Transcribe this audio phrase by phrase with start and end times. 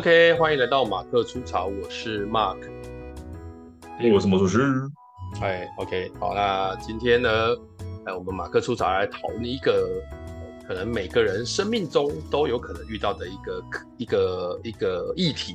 [0.00, 2.56] OK，欢迎来到马克出草，我是 Mark，
[4.10, 4.62] 我是魔术师。
[5.42, 7.30] 哎，OK，好，那今天呢，
[8.06, 9.86] 哎，我们马克出草来讨论一个
[10.66, 13.64] 可能每个人生命中都有可能遇到的一个
[13.98, 15.52] 一个一个议题，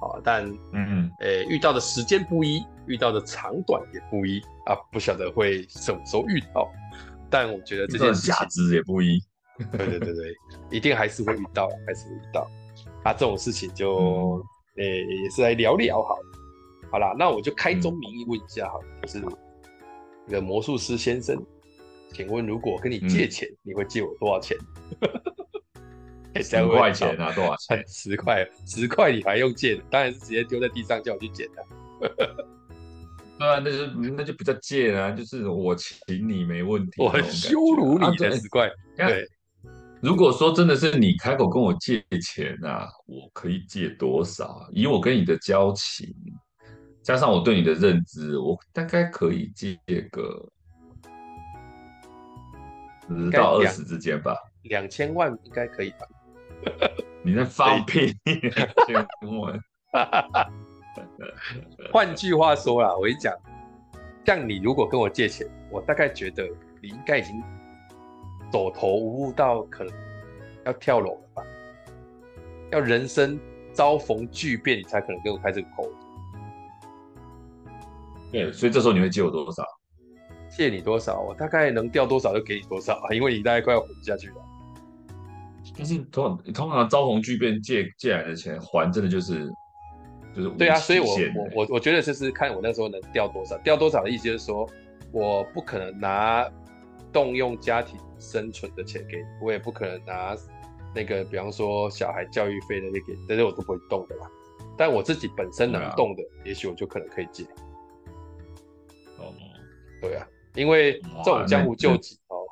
[0.00, 6.70] 啊，但嗯嗯，哎，遇到的时间不一，遇到的长短也不一啊，不晓得会什么时候遇到，
[7.28, 9.20] 但我觉得这件事情价值也不一，
[9.76, 10.32] 对对对对，
[10.70, 12.48] 一定还是会遇到，还是会遇到。
[13.04, 14.42] 啊，这种事情就，
[14.76, 16.16] 诶、嗯欸，也是来聊聊好，
[16.90, 19.22] 好啦，那我就开宗明义问一下哈，嗯、就是
[20.26, 21.40] 那个魔术师先生，
[22.12, 24.56] 请问如果跟你借钱，嗯、你会借我多少钱？
[26.42, 27.30] 十块钱啊？
[27.32, 27.84] 多少钱？
[27.86, 29.80] 十块，十块你还用借？
[29.90, 31.64] 当然是直接丢在地上叫我去捡的。
[33.38, 36.92] 对啊，那就那就不叫借啊，就是我请你没问题。
[36.96, 39.28] 我很羞辱你的十块，对。
[40.04, 44.68] 如果说真的是你开口跟我借钱啊，我可以借多少？
[44.70, 46.14] 以我跟你的交情，
[47.02, 49.78] 加上我对你的认知，我大概可以借
[50.12, 50.46] 个
[53.08, 54.36] 十到二十之间吧。
[54.64, 56.06] 两千万应该可以吧？
[57.22, 58.14] 你在放屁！
[58.88, 59.58] 两千万。
[61.90, 63.34] 换句话说啦，我跟你讲，
[64.26, 66.46] 像你如果跟我借钱，我大概觉得
[66.82, 67.42] 你应该已经。
[68.54, 69.92] 走投无路到可能
[70.64, 71.42] 要跳楼了吧？
[72.70, 73.36] 要人生
[73.72, 75.90] 遭逢巨变，你才可能跟我开这个口。
[78.30, 79.64] 对，所以这时候你会借我多少？
[80.48, 81.20] 借你多少？
[81.20, 84.36] 我大概能掉多少就给你多少啊，因为你大概快要活不下去了。
[85.76, 89.52] 但是通通常遭逢巨变借借来的钱还，真的就是
[90.32, 94.64] 就是对啊，所以我我我我觉得就是看我那时候能掉多少，掉多少的意思就是说
[95.10, 96.48] 我不可能拿
[97.12, 97.98] 动用家庭。
[98.24, 100.34] 生存的钱给你，我也不可能拿
[100.94, 104.26] 那个，比方说小孩教育费那些给你，这些我都不会动的啦。
[104.76, 107.44] 但我自己本身能动的，啊、也许我就可能可以借。
[109.18, 109.32] 哦，
[110.00, 112.42] 对啊，因为这种江湖救急哦，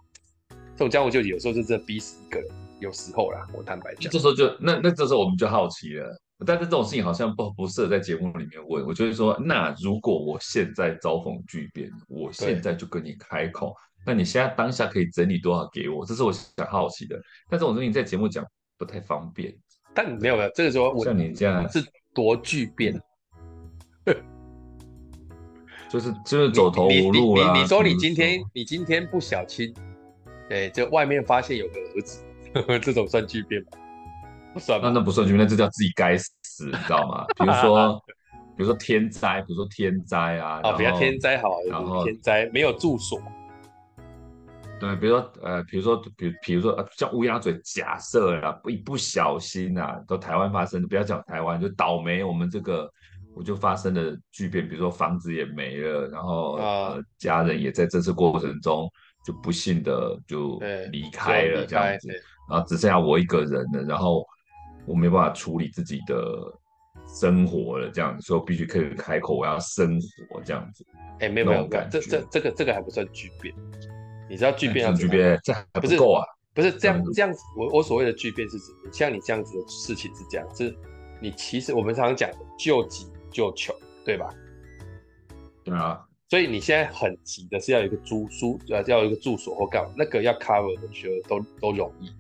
[0.77, 2.51] 这种江湖救急有时候是真的逼死一个人，
[2.81, 4.11] 有时候啦，我坦白讲。
[4.13, 6.17] 这时候就那那这时候我们就好奇了，
[6.47, 8.87] 但是这种事情好像不不适合在节目里面问。
[8.87, 13.75] 我就是说，那如果我现在遭逢巨变，我现在就跟你开口。
[14.05, 16.05] 那你现在当下可以整理多少给我？
[16.05, 17.21] 这是我想好奇的。
[17.49, 18.45] 但是我说你在节目讲
[18.77, 19.55] 不太方便。
[19.95, 22.99] 但没有没有，这个时候像你这样是多巨变，
[25.91, 27.53] 就是就是走投无路了。
[27.53, 29.75] 你你，说你今天你今天不小心，
[30.49, 32.25] 对，就外面发现有个儿子，
[32.55, 33.69] 呵呵这种算巨变吗？
[34.55, 34.81] 不算？
[34.83, 37.27] 那那不算巨变，那这叫自己该死，你知道吗？
[37.37, 38.03] 比如说
[38.57, 43.21] 比如说天灾，比如说天灾啊，哦，比较天灾好，然后天灾没有住所。
[44.83, 52.91] 对，比如说，呃，比如说，比，比如说，呃，像乌鸦嘴，假设啦，不一不小心啊，都台湾发生的，不要讲台湾，就倒霉，我们这个
[53.33, 58.91] 我就发生了巨变，比如说房子也没了，然后、啊、呃，家人也在这次过程中
[59.25, 60.59] 就不幸的就
[60.91, 62.09] 离开了，这样子，
[62.51, 64.27] 然后只剩下我一个人了，然后
[64.85, 66.53] 我没办法处理自己的
[67.07, 69.97] 生活了，这样子，所以我必须可以开口，我要生
[70.29, 70.85] 活这样子。
[71.21, 73.55] 哎，没有没有，这这这个这个还不算巨变。
[74.33, 75.11] 你知道巨变要怎么？
[75.11, 76.25] 巨变这还不够啊！
[76.55, 80.75] 不是这样这样子，我我所谓的巨变是指像你这样子的事情是这样，是
[81.21, 83.77] 你其实我们常常讲的救急救穷，
[84.07, 84.33] 对吧？
[85.63, 92.11] 对啊，所以你现在很急的是要有一个住宿，呃，要有一个住所或干嘛，那个要 cover 的，觉得都都容易，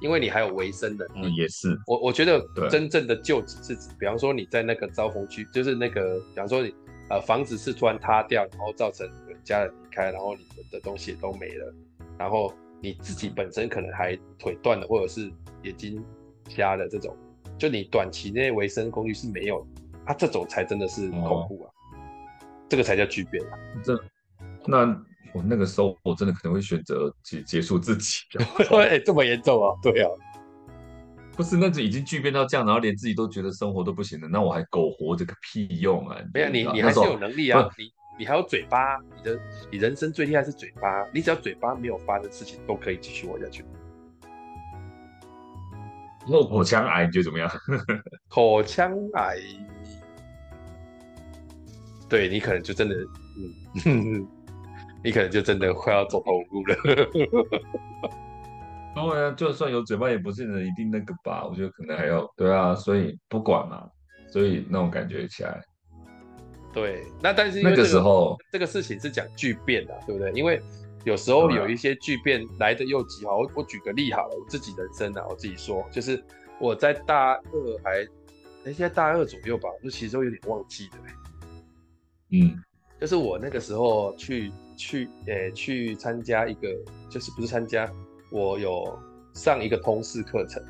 [0.00, 1.26] 因为你还有维生能力。
[1.28, 1.78] 嗯，也是。
[1.86, 6.74] 我我觉得真正的救急是指，比方说你在那个遭风区，就是那个，比方说你
[7.10, 9.06] 呃房子是突然塌掉，然后造成
[9.48, 10.42] 家人离开，然后你。
[10.70, 11.74] 的东西也都没了，
[12.18, 12.52] 然后
[12.82, 16.04] 你自己本身可能还腿断了，或者是眼睛
[16.46, 17.16] 瞎了这种，
[17.56, 22.04] 就你短期内维生工具是没有的，啊，这种才真的是恐怖啊，哦、
[22.68, 23.56] 这个才叫巨变啊。
[23.82, 23.98] 这，
[24.66, 24.80] 那
[25.32, 28.18] 我那个时候我真的可能会选择结结束自己，
[28.76, 29.74] 哎，这么严重啊？
[29.82, 30.10] 对啊，
[31.34, 36.18] 不是，那就已经巨变到这样，然后连自己都觉得生活都不行了，那我还苟活着个屁用啊？
[36.34, 37.90] 没有，你你还是有能力啊，你。
[38.18, 43.64] 你还有嘴巴，你的你人生最厉害是嘴巴，你只要嘴巴没有发的事情都可以继续活下去。
[46.26, 47.48] 那口腔癌你觉得怎么样？
[48.28, 49.36] 口腔癌，
[52.08, 52.96] 对你可能就真的，
[53.86, 54.28] 嗯，
[55.02, 56.76] 你可能就真的快要走投无路了。
[58.94, 61.46] 对啊，就算有嘴巴，也不是人一定那个吧？
[61.46, 63.88] 我觉得可能还要对啊，所以不管嘛，
[64.32, 65.62] 所以那种感觉起来。
[66.80, 70.30] 对，那但是那个时候这个事情是讲巨变的，对不对？
[70.32, 70.60] 因为
[71.04, 73.26] 有时候有一些巨变来得又急。
[73.26, 76.22] 好，我我举个例好了，我自己人生啊，我自己说，就是
[76.60, 78.06] 我在大二还
[78.64, 80.98] 哎，现在大二左右吧，就其实都有点忘记了。
[82.30, 82.62] 嗯，
[83.00, 86.68] 就是我那个时候去去诶、欸、去参加一个，
[87.10, 87.90] 就是不是参加，
[88.30, 88.98] 我有
[89.34, 90.62] 上一个通识课程。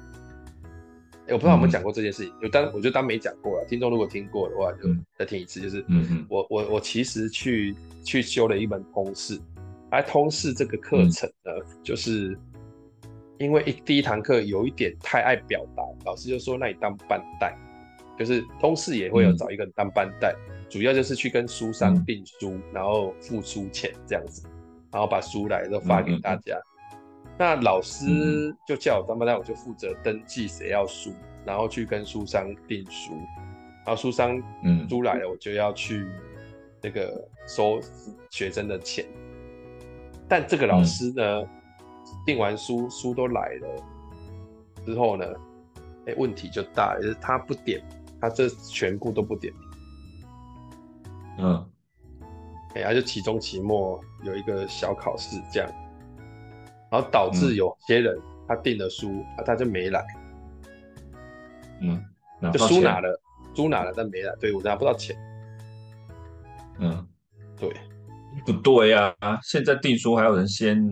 [1.29, 3.65] 欸、我不知道有没有讲过这件事情，就、嗯、当我就当没讲过了。
[3.67, 5.61] 听众如果听过的话，就再听一次。
[5.61, 9.39] 就是，嗯嗯，我我我其实去去修了一门通识，
[9.91, 12.37] 而通识这个课程呢，嗯、就是
[13.39, 17.57] 因为一第一堂课有一点太爱表达，老师就说，那你当班带，
[18.19, 20.35] 就是通识也会有找一个人当班带。
[20.49, 24.47] 嗯主要就是去跟书商订书，嗯、然后付书钱这样子，
[24.93, 26.59] 然后把书来都发给大家。
[27.39, 31.15] 那老师就叫我当班带，我就负责登记谁要书，
[31.47, 33.13] 然后去跟书商订书，
[33.87, 34.37] 然后书商
[34.89, 36.05] 书来了，我就要去
[36.83, 37.81] 那个收
[38.31, 39.07] 学生的钱。
[40.29, 41.43] 但这个老师呢，
[42.27, 43.85] 订、嗯、完书，书都来了
[44.85, 45.25] 之后呢，
[46.07, 47.81] 哎，问题就大了，就是他不点，
[48.21, 49.55] 他这全部都不点。
[51.39, 51.71] 嗯，
[52.75, 55.71] 哎，他就期中、期末有一个小考试这样，
[56.91, 60.05] 然后导致有些人他订了书，啊，他就没来。
[61.81, 62.03] 嗯，
[62.53, 63.21] 就书拿了，
[63.55, 65.17] 书拿了，但没来，对，我拿不到钱。
[66.79, 67.07] 嗯，
[67.59, 67.73] 对，
[68.47, 70.83] 不对呀，啊，现在订书还有人先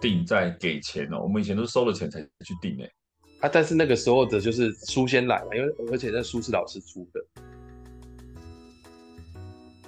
[0.00, 2.92] 订再给钱哦，我们以前都是收了钱才去订诶。
[3.40, 7.20] 啊，但是那个时候的就是书先来嘛，因为而且那书是老师出的。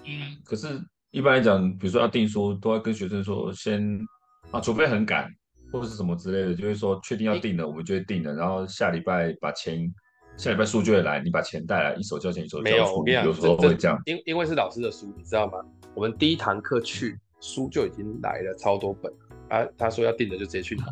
[0.04, 3.98] 嗯可是，一般来讲，比如说要订书，都要跟学生说先
[4.50, 5.30] 啊，除非很赶
[5.70, 9.92] 或者是什么之类的，就是说确定要定了，我们就会定了，然后下礼拜把钱，
[10.38, 12.70] 下礼拜书就会来，你把钱带来，一手交钱一手交书。
[12.70, 14.00] 没有，我跟你讲，有时候会这样。
[14.06, 15.58] 因因为是老师的书，你知道吗？
[15.94, 19.12] 我们第一堂课去，书就已经来了，超多本
[19.50, 19.68] 啊。
[19.76, 20.84] 他说要定的就直接去拿，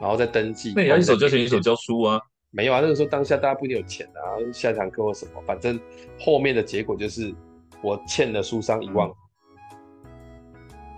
[0.00, 0.72] 然后再登记。
[0.76, 2.20] 那你要一手交钱一手交书啊。
[2.52, 5.80] 没有啊，那个时候当下大家不一定有钱啊，下一堂课或什么，反正
[6.20, 7.34] 后面的结果就是
[7.82, 9.10] 我欠了书商一万。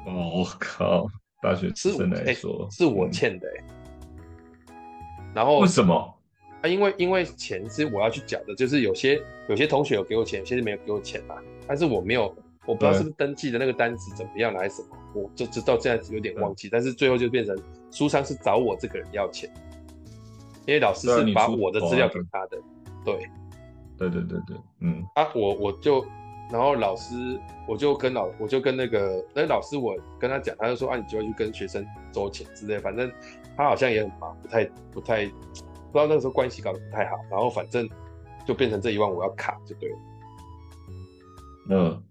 [0.07, 1.07] 哦，我靠，
[1.41, 3.49] 大学生来说是、我欠的、
[5.35, 6.15] 然后为什么？
[6.63, 12.35] 啊，因为因为钱是我要去缴的，就是有些有些同学有给我钱，有些是没有给我钱啊，但是我没有，
[12.67, 17.57] 我不知道是不是登记的那个单子怎么样来什么，我就知道这样子有点忘记，但是最后就变成
[17.91, 19.51] 书商是找我这个人要钱。
[20.65, 22.57] 因为老师是把我的资料给他的，
[23.05, 23.29] 对，
[23.99, 25.05] 对对对对，嗯。
[25.17, 26.07] 啊，我我就，
[26.53, 33.11] 然后老师我就跟老我就跟那个那老师我跟他讲，他就说啊，你就要去跟学生收钱之类，反正
[33.57, 37.89] 他好像也很忙，不太不太不知道那个时候关系搞得不太好，然后反正
[38.47, 39.99] 就变成这一万我要卡就对了，
[41.71, 42.03] 嗯，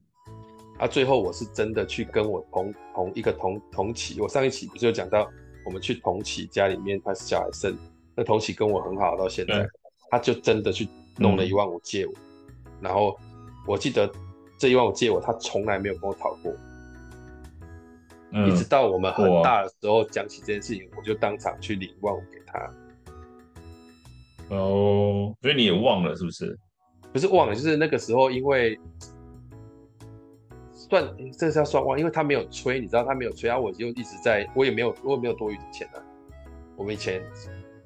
[0.80, 5.30] 啊，最后我是真的去跟我同同一个同同期，我上一期不是有讲到
[5.66, 7.78] 我们去同期家里面他是小孩生。
[8.14, 9.66] 那同期跟我很好，到现在，
[10.10, 10.86] 他就真的去
[11.18, 12.13] 弄了一万五借我，
[12.82, 13.18] 然后
[13.65, 14.12] 我记得
[14.62, 16.53] 这一万五借我，他从来没有跟我讨过，
[18.46, 22.60] 一直到我们很大的时候讲起这件事情，我就当场去领一万五给他。
[24.56, 26.56] 哦，所以你也忘了是不是？
[27.12, 28.80] 不是忘了，就是那个时候因为
[30.72, 35.98] 算这是要算忘，因为他没有催，你知道他没有催啊，我就一直在，我也没有，我也没有多余的钱啊，
[36.77, 37.20] 我们以前。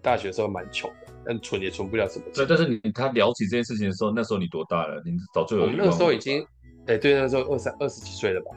[0.01, 2.33] 大学的时候蛮穷的，但存也存不了什么钱。
[2.35, 5.01] 对，但是你他聊起这件事情的时候，那时候你多大了？
[5.03, 5.63] 你早就有。
[5.63, 6.45] 我们那个时候已经，
[6.87, 8.51] 哎、欸，对，那个时候二三二十几岁了吧？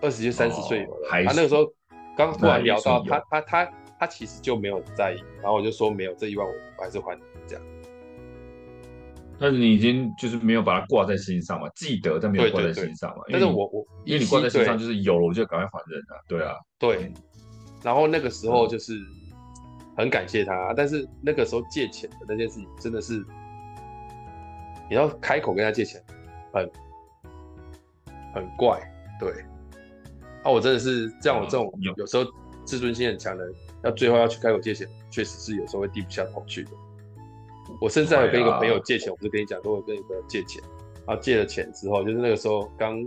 [0.00, 1.08] 二十就三十岁有了。
[1.08, 1.66] 他、哦啊、那个时候
[2.16, 7.64] 刚突然聊到他，他他他他其实就没有在意，然后我就说没有这一万我还是还你这样。
[9.38, 11.68] 但是你已经就是没有把它挂在心上嘛？
[11.74, 13.22] 记得但没有挂在心上嘛？
[13.26, 16.14] 对对对，但是我我因为你挂在心上就是有了，我就赶快还人啊。
[16.28, 17.12] 对啊，对。
[17.82, 18.94] 然后那个时候就是。
[18.94, 19.06] 嗯
[19.98, 23.24] 很感谢他，但是那个时候借钱的那件事情真的是，
[24.90, 25.98] 你要开口跟他借钱，
[26.60, 26.70] 很
[28.34, 28.80] 很怪，
[29.20, 29.30] 对。
[30.42, 32.24] 啊，我真的是像我这种有有时候
[32.64, 36.70] 自尊心很强的人，要最后要去开口借钱，确实是有时候会低不下头去的。
[37.80, 40.62] 我甚至还有跟一个朋友借钱，我不是跟你讲，说我跟一个朋友借钱，
[41.06, 43.06] 然后借了钱之后，就是那个时候刚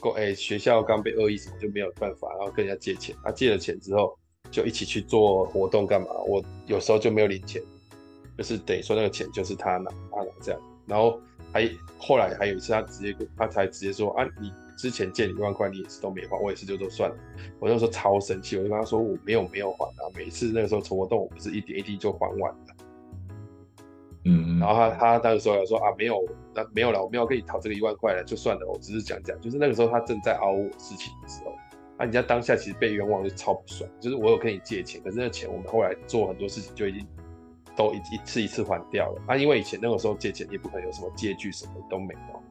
[0.00, 4.16] 过，哎，学校刚被恶意什么就没有办法，然后跟人家借钱，他借了钱之后。
[4.50, 6.06] 就一起去做活动干嘛？
[6.28, 7.60] 我有时候就没有零钱，
[8.38, 10.60] 就是等于说那个钱就是他拿，他拿这样。
[10.86, 11.20] 然后
[11.54, 17.16] 还后来还有一次，他直接他才直接说啊，你之前借你一万块，你也是都没还，我也是就说算了。
[17.60, 20.10] 我那时候超生气，我就跟他说我没有没有还啊。
[20.16, 22.58] 每次那个时候筹活动，我不是一点一滴就还完了。
[24.24, 26.20] 嗯，然后他他那个时候来说啊，没有，
[26.52, 28.66] 那没有了，我没有跟你讨这个一万块了，就算了。
[28.66, 31.52] 我只是讲讲，就是那个时候他正在熬我事情的时候。
[31.96, 37.06] 啊，人家当下其实被冤枉就超不爽，就是我有跟你借钱，可是那个钱我们后来做很多事情就已经
[37.76, 39.22] 都一一次一次还掉了。
[39.26, 42.42] 啊，因为以前那个时候借钱也不可能有什么借据什么都没有。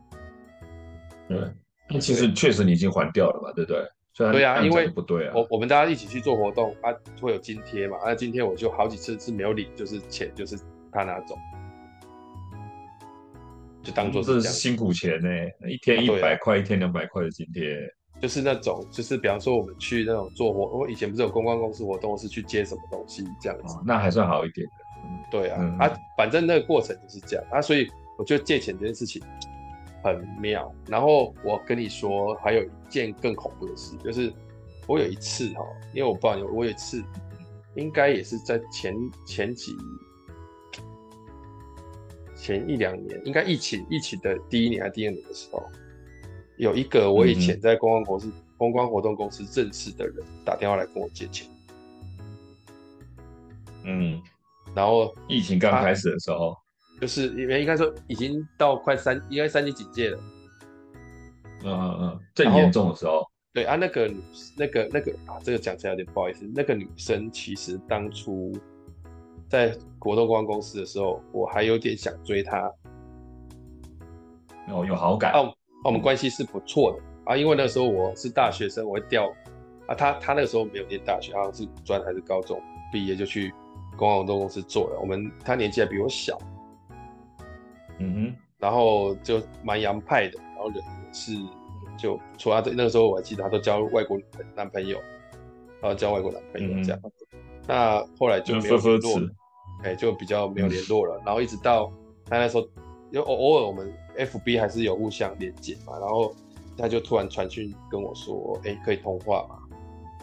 [1.27, 1.51] 对，
[1.89, 3.84] 那其实确实你已经还掉了嘛，对不对？
[4.15, 10.56] 对啊，因为不对啊，我我们大家一起去做活动啊，会有津贴嘛，啊，津贴我就好几次是没有领，就是钱就是
[10.92, 11.36] 他拿走，
[13.82, 15.27] 就当做是辛苦钱呢，
[15.68, 17.75] 一天一百块，一天两百块的津贴，
[18.22, 24.74] 就是那种，就是比方说我们去那种做活，我以前不是有公关公司活动，是去接什么东西这样子，那还算好一点的，
[25.32, 29.22] 对啊，啊，反正那个过程就是这样啊，所以我觉得借钱这件事情。
[30.05, 34.29] 很妙，然后我跟你说，还有一件更恐怖的事，就是
[34.86, 37.01] 我有一次哈，因为我不知道你，我有一次
[37.77, 38.93] 应该也是在前
[39.25, 39.74] 前几
[42.36, 45.63] 前一两年，应该疫情疫情的第一年还是第二年的时候，
[46.58, 51.48] 有一个我以前在公关公司、嗯、公关活动公司认识的人打电话来跟我借钱，
[53.86, 54.22] 嗯，
[54.75, 56.56] 然后疫情刚开始的时候。
[57.01, 60.20] 就是因为应该说已经到快三，应该三级警戒了。
[61.63, 63.24] 嗯嗯嗯，最严重的时候。
[63.51, 64.24] 对啊，那个女，
[64.58, 66.50] 那个那个啊，这个讲起来有点不好意思。
[66.56, 68.51] 那个女生其实当初
[69.50, 72.72] 在国动公关公司的时候，我还有点想追她。
[74.70, 75.34] 哦，有好感。
[75.34, 75.42] 啊，
[75.84, 79.27] 我们关系是不错的啊，因为那时候我是大学生，我会调
[79.88, 82.62] 啊，她她那个时候没有念大学，好像是专还是高中
[82.94, 83.53] 毕业就去
[83.97, 85.00] 公关活动公司做的。
[85.00, 86.38] 我们他年纪还比我小。
[88.00, 91.33] 嗯哼，然后就蛮洋派的，然后人也是
[91.97, 94.19] 就除了那个时候我还记得他都交外国
[94.55, 94.97] 男朋友，
[95.79, 97.12] 然后交外国男朋友这样，嗯、
[97.67, 99.29] 那后来就没有联络，
[99.83, 101.17] 哎，就比较没有联络了。
[101.19, 101.91] 嗯、然后一直到
[102.25, 102.63] 他那时候，
[103.12, 106.33] 因为偶偶尔我们 FB 还是有互相连接嘛，然后
[106.75, 109.59] 他就突然传讯跟我说，哎，可以通话嘛？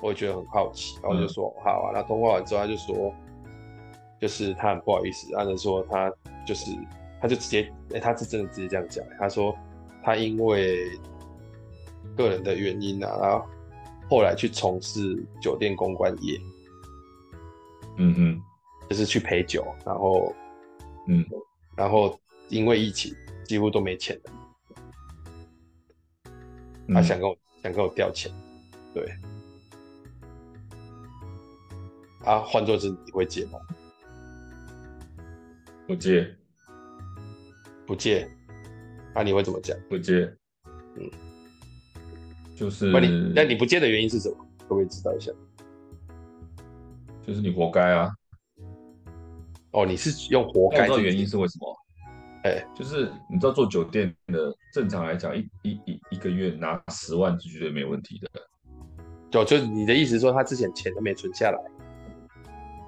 [0.02, 1.92] 我也觉得很好奇，然后我就说、嗯、好啊。
[1.94, 3.14] 那通话完之后，他就说，
[4.20, 6.12] 就是他很不好意思，按着说他
[6.46, 6.70] 就是。
[7.22, 9.04] 他就直接，哎、欸，他是真的直接这样讲。
[9.18, 9.54] 他说，
[10.02, 10.98] 他因为
[12.16, 13.46] 个人的原因啊，然后
[14.08, 16.40] 后来去从事酒店公关业。
[17.98, 18.42] 嗯嗯，
[18.88, 20.34] 就是去陪酒，然后，
[21.08, 21.22] 嗯，
[21.76, 24.32] 然后因为疫情，几乎都没钱了。
[26.94, 28.32] 他想跟我、嗯、想跟我调钱，
[28.94, 29.06] 对。
[32.24, 33.58] 啊，换作是你会接吗？
[35.90, 36.32] 我接。
[37.84, 38.30] 不借，
[39.12, 39.76] 那、啊、你会怎么讲？
[39.88, 40.32] 不借，
[40.96, 41.10] 嗯，
[42.54, 42.92] 就是。
[42.92, 44.36] 那你那你不借的原因是什么？
[44.60, 45.32] 可不可以知道一下？
[47.26, 48.08] 就是你活该啊！
[49.72, 50.84] 哦，你是用活该？
[50.86, 51.76] 知道原因是为什么？
[52.44, 58.30] 哎、欸，就是你知道做酒店的，正常来讲，一一一一个月拿十万是绝对没问题的。
[59.28, 61.58] 就就你的意思是说，他之前钱都没存下来？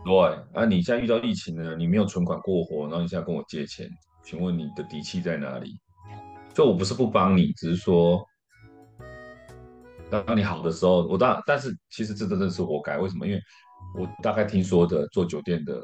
[0.04, 3.88] 对，啊，你现在遇到疫情呢，你没有存款过活，然后你现在跟我借钱。
[4.25, 5.75] 请问你的底气在哪里？
[6.54, 8.25] 就我不是不帮你，只是说，
[10.11, 12.99] 当你好的时候，我当但是其实这真的是活该。
[12.99, 13.26] 为什么？
[13.26, 13.40] 因为
[13.99, 15.82] 我大概听说的做酒店的，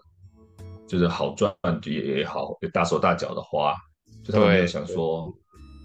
[0.87, 1.53] 就是好赚
[1.85, 3.75] 也也好，有大手大脚的花，
[4.23, 5.33] 就他们没有想说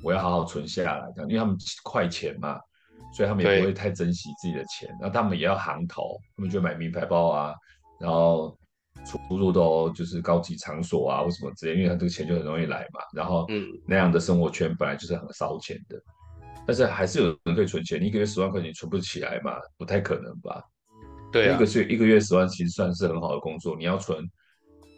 [0.04, 2.60] 我要好好存下来，这样，因为他们快钱嘛，
[3.16, 4.90] 所以他们也不会太珍惜自己的钱。
[5.02, 7.56] 那他们也要行头，他们就买名牌包啊，
[8.00, 8.58] 然后。
[9.06, 13.02] 出入都就是高级场所啊，或什么之类，因为他这个钱就很容易来嘛。
[13.14, 16.02] 然后，嗯，那样的生活圈本来就是很烧钱的，
[16.66, 18.02] 但是还是有人可以存钱。
[18.02, 19.58] 你一个月十万块钱存不起来嘛？
[19.78, 20.64] 不太可能吧？
[21.34, 23.76] 对啊，一个月一个月十万其实算是很好的工作。
[23.76, 24.24] 你要存，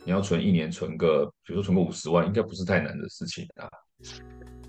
[0.05, 3.67] 你要存一年存个，比如说存个五十万，应该不是太难的事情啊，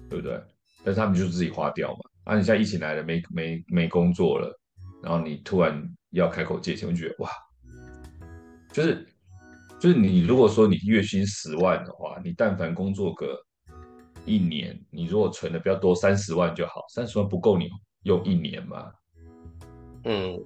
[0.08, 0.40] 对不对？
[0.82, 1.98] 但是他们就是自己花掉嘛。
[2.24, 4.58] 啊，你现在疫情来了，没没没工作了，
[5.02, 7.30] 然后你突然要开口借钱，我就觉得哇，
[8.76, 9.06] 就是。
[9.78, 13.38] 就是你如果说你月薪十万的话，你但凡工作个
[14.24, 16.82] 一年，你如果存的比较多，三十万就好。
[16.88, 17.68] 三十万不够你
[18.04, 18.90] 用一年吗？
[20.04, 20.42] 嗯，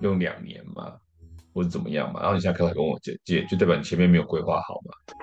[0.00, 0.96] 用两年吗？
[1.52, 2.20] 或者怎么样嘛？
[2.20, 5.14] 然后你现在开始跟我借借，就代表你前面没有规划好嘛？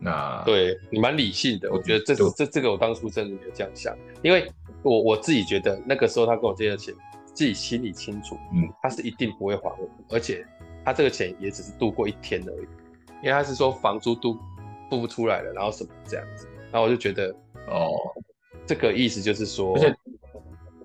[0.00, 4.50] 那对你蛮理性的，我觉得这这这，这个我当初真的没有这样想，因为
[4.82, 6.94] 我我自己觉得那个时候他跟我借的钱，
[7.34, 10.42] 自己心里清楚，嗯，他是一定不会还我，而且。
[10.90, 12.66] 他这个钱也只是度过一天而已，
[13.22, 14.36] 因为他是说房租都
[14.90, 17.32] 付不出来了，然后什么这样子，然后我就觉得
[17.68, 17.92] 哦，
[18.66, 19.94] 这个意思就是说，而且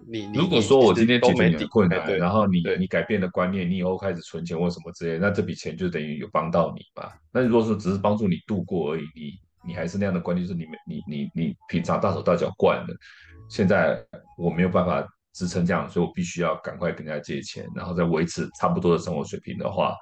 [0.08, 7.12] 你如果说我今天解决你的困难，然后你你改变了观念，你以后开始存钱或什么之类，那这笔钱就等于有帮到你嘛。
[7.32, 9.32] 那如果说只是帮助你度过而已，你
[9.70, 12.96] 你还是那样的观念，就是你你你你平常大手大脚惯了，
[13.50, 14.00] 现在
[14.38, 15.04] 我没有办法。
[15.36, 19.94] 支撑这样，所以我必须要赶快跟人家借钱，然后再维持差不多的生活水平的话，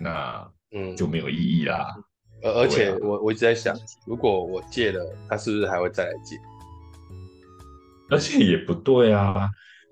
[0.00, 1.86] 那嗯，就没有意义啦。
[2.42, 6.36] 而、嗯、而且我我一直在想，如果我借了，他是不是还会再来借？
[8.10, 9.48] 而且也不对啊。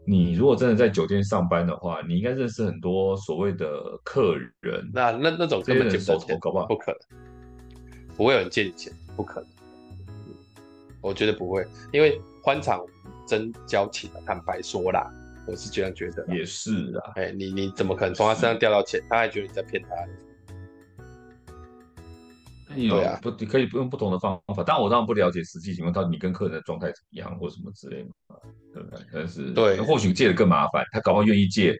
[0.06, 3.66] 你如果真的在酒店上班的话，你应该认识很多所谓的
[4.02, 4.90] 客人。
[4.92, 9.48] 那那那种根本就不到钱，搞不好不可能，不会有人借你钱，不可能。
[11.00, 12.84] 我觉得不会，因为欢场
[13.30, 15.08] 真交情啊，坦白说啦，
[15.46, 16.26] 我是这样觉得。
[16.26, 19.00] 也是啊，哎、欸，你你怎么可能从他身上掉到钱？
[19.08, 19.88] 他还觉得你在骗他？
[22.74, 28.08] 对啊，不，你可以不用不同的方法，但我当然不了解实际情况，到底你跟客人的状态怎么样，或什么之类的，
[28.74, 29.00] 对不对？
[29.12, 31.76] 但是对，或许借的更麻烦，他搞不好愿意借，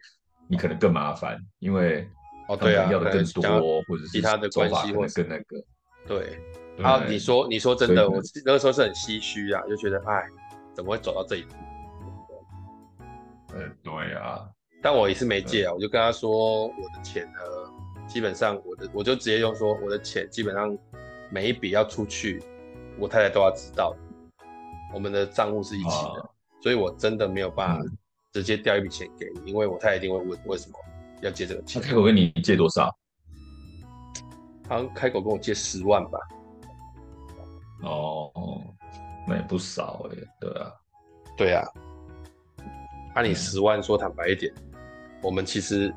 [0.47, 2.07] 你可能更麻烦，因为
[2.47, 5.61] 哦，对啊，要的更多，或者是其他的关系或更那个，
[6.07, 6.39] 对。
[6.81, 10.23] 啊，你说你说真的，我那个时候是很唏嘘啊，就觉得哎，
[10.73, 11.53] 怎么会走到这一步？
[13.53, 14.49] 嗯，对啊，
[14.81, 17.39] 但我也是没借啊，我就跟他说我的钱呢。
[18.07, 20.77] 基本上我的我就直接用说我的钱基本上
[21.29, 22.43] 每一笔要出去，
[22.99, 23.95] 我太太都要知道，
[24.93, 26.29] 我们的账户是一起的，啊，
[26.61, 27.85] 所以我真的没有办法
[28.33, 30.77] 直接调一笔钱给你，因为我太太一定会问为什么
[31.21, 31.81] 要借这个钱。
[31.81, 32.93] 他开口跟你借多少？
[34.67, 36.19] 他开口跟我借十万吧。
[37.83, 38.29] 哦，
[39.27, 40.73] 那也不少哎，对啊，
[41.37, 41.63] 对啊。
[43.15, 44.53] 按你十万说坦白一点，
[45.21, 45.93] 我们其实。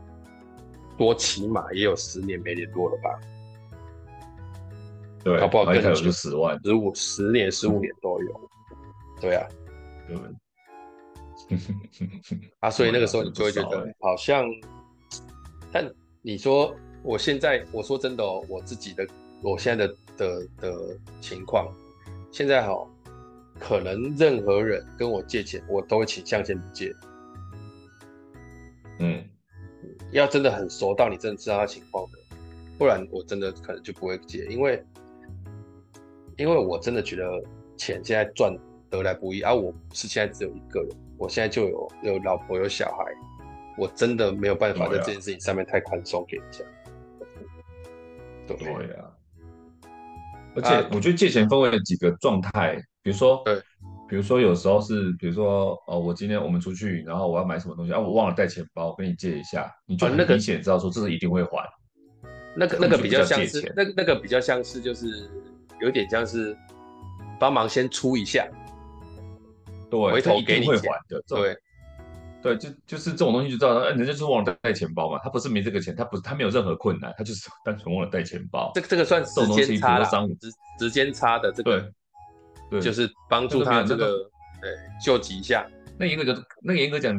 [0.97, 3.21] 多起码也有十年没联络了吧？
[5.25, 5.65] 对，好不好？
[5.65, 8.51] 更久十万，十五、十年、十五年都有。
[9.21, 9.45] 对啊，
[10.07, 10.17] 对。
[12.61, 14.45] 啊，所以那个时候你就会觉得好像，
[15.73, 15.85] 但
[16.23, 16.73] 你说
[17.03, 19.05] 我现在，我说真的哦，我自己的，
[19.43, 21.75] 我现在的的的情况，
[22.31, 22.89] 现在好，
[23.59, 26.95] 可能任何人跟我借钱，我都会倾向先不借。
[28.99, 29.25] 嗯。
[30.13, 32.19] 要真的很熟到你真的知道他情况的，
[32.79, 34.81] 不然我真的可能就不会借，因为
[36.37, 37.25] 因为我真的觉得
[37.77, 38.57] 钱现在赚
[38.91, 43.05] 得来不易，而、啊、我是现在只有一个人，我现在就有有老婆有小孩，
[43.77, 46.65] 我真的没有办法在这件事情上面太宽松给人家。
[48.47, 48.57] 对
[48.95, 49.11] 呀、啊，
[50.55, 53.63] 而且我觉得借钱分为了几个状态，比如说对。
[54.07, 61.67] 比如说，有时候是，比如说，哦，我今天我们出去，然后我要买什么东西啊，我忘了带钱包，我跟你借一下，你就很明显知道说这是一定会还。
[62.55, 65.29] 那个那个比较像是，那个那个比较像是，就是
[65.81, 66.57] 有点像是
[67.41, 68.47] 帮忙先出一下，
[69.91, 71.57] 对，回头给你会还的，对，
[72.43, 78.71] 对，就就是这种东西就知道，人家就是忘了带钱包嘛，他不是没这个钱，他不是他没有任何困难，他就是 单纯忘了带钱包。
[78.75, 80.19] 这个这个算时间差了，时
[80.79, 81.91] 时间差的这个。
[82.71, 84.19] 就是帮助他这个，
[84.61, 84.71] 对，
[85.05, 85.67] 救急一下。
[85.99, 87.17] 那严格讲，那严格讲，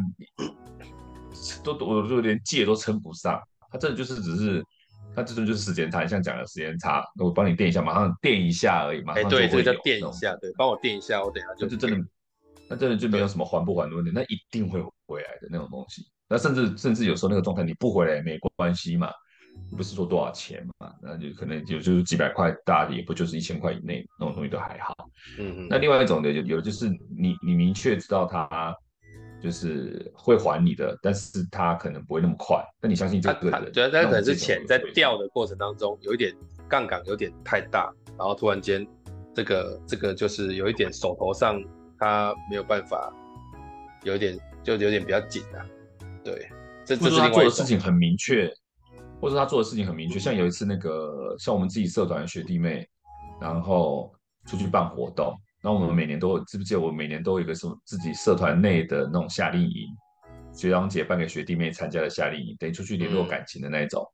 [1.63, 3.41] 都我就连借都称不上。
[3.71, 4.63] 他真的就是只是，
[5.15, 9.47] 他这种就是时间差，你像讲的时间差，那我帮你垫一下，马上垫一下而已，马上就会有。
[9.47, 11.67] 哎，对，这个叫垫一下，对，帮我垫一下，我等一下就。
[11.67, 12.07] 就真的，
[12.69, 16.05] 那真的就没有什么还不还的问题，那一定会回来的那种东西。
[16.27, 19.11] 那甚至甚至有时候那个状态你不回来也没关系嘛。
[19.75, 24.95] 不是说多少钱嘛，那就可能就就是几百块，大的也不就是一千块以内那种东西都还好。
[25.37, 25.67] 嗯嗯。
[25.69, 28.73] 那另外一种的有有就是你你明确知道他
[29.41, 32.63] 就是会还你的，但是他可能不会那么快。
[32.81, 33.71] 那你相信这个人？
[33.71, 36.33] 对，但可能是钱在掉的过程当中有一点
[36.69, 38.85] 杠杆有点太大，然后突然间
[39.33, 41.61] 这个这个就是有一点手头上
[41.99, 43.13] 他没有办法，
[44.03, 45.65] 有一点就有点比较紧啊。
[46.23, 46.49] 对，
[46.85, 48.51] 这这是他做的事情很明确。
[49.21, 52.87] 或者他做的事情很明确，像有一次那个像我们自己社团的学弟妹，
[53.39, 54.13] 然后
[54.45, 59.87] 出去办活动，那我们每年都有，记不记得我每年都有一个什么自己社团内的那种夏令营，
[60.53, 64.05] 学长姐办给学弟妹参加的夏令营，等于出去联络感情的那一种。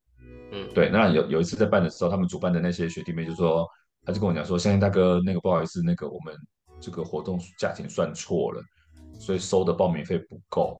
[0.51, 0.89] 嗯，对。
[0.89, 3.67] 那有有一次在办的时候，他们主办的那些学弟妹就说，
[4.05, 6.33] 他就跟我讲说，相信大哥，那个不好意思，那个我们
[6.79, 8.61] 这个活动价钱算错了，
[9.19, 10.79] 所以收的报名费不够。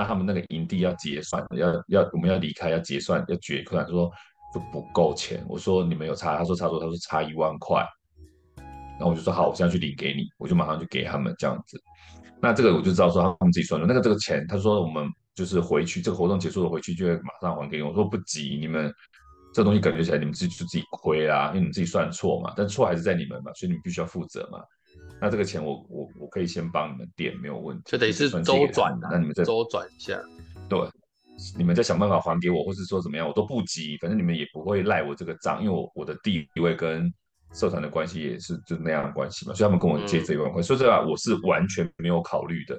[0.00, 4.10] 那他们那个营地要结算，要要我们要离开要结算要结款，说
[4.54, 5.44] 就不够钱。
[5.46, 7.86] 我说你们有差，他说差多，他说差一万块。
[8.98, 11.78] 然后我就说好，我现在去领给你，我就马上就给他们这样子。
[12.40, 13.86] 那这个我就知道说他们自己算了。
[13.86, 17.82] 那个这个钱，他说我们就是回去这个活动结束了回去就会马上还给你。
[17.82, 18.90] 我说不急，你们
[19.52, 24.62] 这东西感觉起来你们自己就自己亏啦，因为你们自己算错嘛，但错还是在你们嘛，所以你们必须要负责嘛。
[25.20, 27.82] 那这个钱我我我可以先帮你们垫，没有问题。
[27.86, 30.18] 就等于是周转的，那你们再周转一下。
[30.68, 30.80] 对，
[31.56, 37.12] 你们再想办法还给我，或是说怎么样，我都不急，反正你们也不会赖我这个账，因为我我的地位跟
[37.52, 42.78] 社团的关系也是就那样的关系嘛，所以他们跟我借这一万块，说实话我是完全没有考虑的。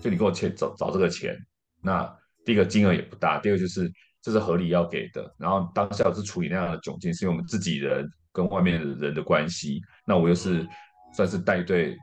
[0.00, 1.36] 就你给我钱找找这个钱，
[1.82, 2.10] 那
[2.44, 3.92] 第一个金额也不大，第二个就是
[4.22, 5.34] 这是合理要给的。
[5.36, 10.66] 然后当下我是处理那样的窘境，是因为我们自己人跟外面的人的关系，那我又是
[11.12, 11.96] 算是带队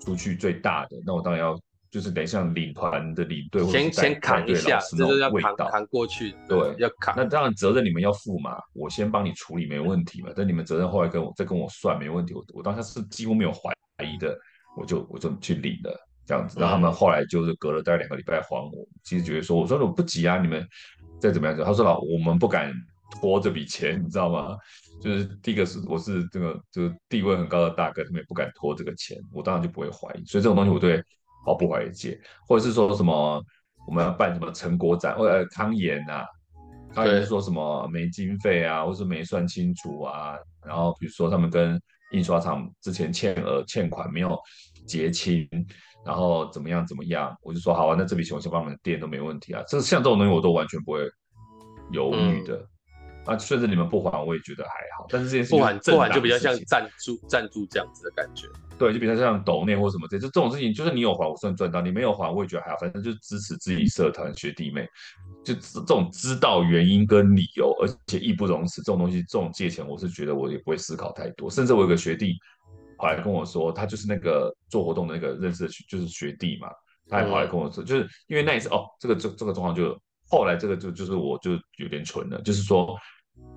[0.00, 1.58] 出去最大的，那我当然要。
[1.88, 6.34] 就是等于像领团的领队，先先扛一下，就是要扛扛过去。
[6.46, 7.14] 对，要扛。
[7.16, 10.28] 那当然责任你们要负嘛，我先帮你处理没问题嘛。
[10.36, 13.72] 但你们责任后来跟我再跟我算没问题，我我当下是几乎没有怀
[14.04, 14.36] 疑的，
[14.76, 16.60] 我就我就去领了这样子。
[16.60, 20.66] 然后他们后来就是隔了大概两个礼拜还我，其实觉得说我说我不急啊，你们
[21.18, 21.64] 再怎么样子。
[21.64, 22.70] 他说老我们不敢
[23.10, 24.56] 拖这笔钱，你知道吗？
[25.00, 30.24] 就是第一个是我是这个就是地位很高的大哥，他们也不敢拖这个钱，我当然就不会怀疑。
[30.24, 31.02] 所以这种东西我对。
[31.44, 31.90] 毫不怀疑，
[32.48, 33.40] 或者是说什么
[33.86, 36.26] 我们要办什么成果展，或者康研啊，
[36.92, 44.36] 康研是说什么没经费啊，或是没算清楚啊，然后比如说他们跟印刷厂之前欠额欠款没有
[44.88, 45.48] 结清，
[46.04, 51.08] 然后怎么样怎么样，我就说好啊，那这笔钱我先帮你们垫都没问题啊，这像这种东西我都完全不会
[51.92, 52.56] 犹豫的。
[52.56, 52.68] 嗯
[53.26, 55.06] 啊，甚至你们不还，我也觉得还好。
[55.08, 58.46] 但是这件事情不还不还就比较像赞助赞助这样子的感觉。
[58.78, 62.76] 对，就比较像抖内或什么这，就这种事情，就是你有还，我算赚到；你没有还，我也觉得还好。
[62.78, 64.86] 反正就是支持自己社团学弟妹，
[65.42, 71.50] 就这种知道原因跟理由，而且义不容辞这种东西，这种借钱，我是觉得我也不会思考太多。
[71.50, 72.36] 甚至我有个学弟
[72.98, 76.68] 跑来跟我说，他就是那个做活动的那个认识的，就是学弟嘛，
[77.08, 82.94] 他还跑来跟我说，嗯、就是因为那一次哦，这个这这个状况就后来这个就就是我就有点蠢了，就是说。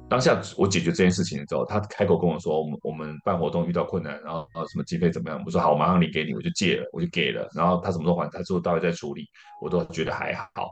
[0.09, 7.47] 当下我解决这件事情的时候，他开口跟我说：“我们我们办活动遇到困难，然后啊什么经费怎么样？”我说：“好，我马上领给你。”我就借了，我就给了。
[7.53, 8.27] 然后他什么时候还？
[8.31, 9.29] 他说大概在处理，
[9.61, 10.71] 我都觉得还好。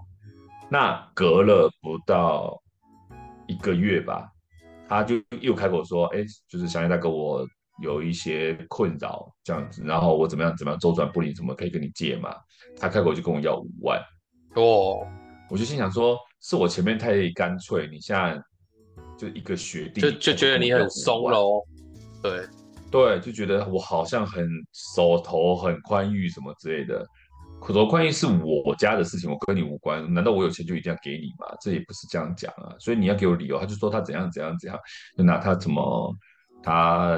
[0.72, 2.60] 那隔了不到
[3.48, 4.28] 一个月吧，
[4.90, 7.48] 他就又开口说：“哎，就是祥业大哥，我
[7.80, 12.34] 有一些困扰这样子，然后我怎么样怎么样周转不灵，怎么可以跟你借嘛？”
[12.76, 14.02] 他开口就跟我要五万。
[14.56, 14.98] 哦，
[15.52, 18.42] 我就心想说：“是我前面太干脆，你现在。”
[19.18, 21.64] 就一个学弟，就就觉得你很松喽，
[22.22, 22.46] 对
[22.92, 27.06] 对，就觉得我好像很手头很宽裕什么之类的。
[27.60, 30.14] 口头宽裕是我家的事情，我跟你无关。
[30.14, 31.48] 难道我有钱就一定要给你吗？
[31.60, 32.76] 这也不是这样讲啊。
[32.80, 34.80] 所以你要给我理由，他就说他怎样怎样怎样，
[35.18, 36.16] 就拿他怎么
[36.62, 37.18] 他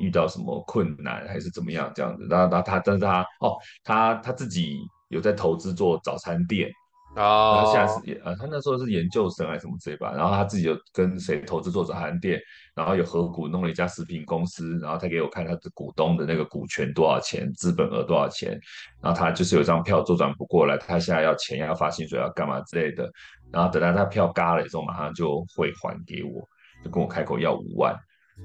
[0.00, 2.26] 遇到什么困难还是怎么样这样子。
[2.28, 6.68] 然后他他但是他哦，他他自己有在投资做早餐店。
[7.16, 12.38] 哦，他现在是呃，他那时候是研究生还是什么之类吧，然后他自己有跟谁投资做早餐店，
[12.74, 18.50] 然后有合股弄了一家食品公司，然后他给我看他的股东的那个股权多少钱，资本额多少钱，
[19.00, 23.10] 然后他就是有张票周转不过来，他现在要钱要发薪水要干嘛之类的，
[23.50, 26.46] 然后等到他票嘎了之后，马上就会还给我，
[26.84, 27.96] 就跟我开口要五万，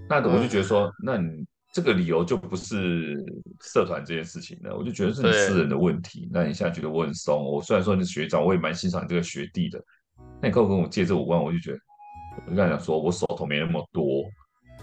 [0.08, 1.46] 那我就觉得说，那你。
[1.74, 3.24] 这个理由就不是
[3.62, 6.30] 社团这件事情了，我就觉得是你私人的问题。
[6.30, 9.82] 那你现在觉得我很松，我虽然说你是学长，我也蛮欣赏你这个学弟的。
[10.42, 11.80] 那你跟我跟我借这五万，我就觉得，
[12.46, 14.04] 我就跟他讲说，我手头没那么多，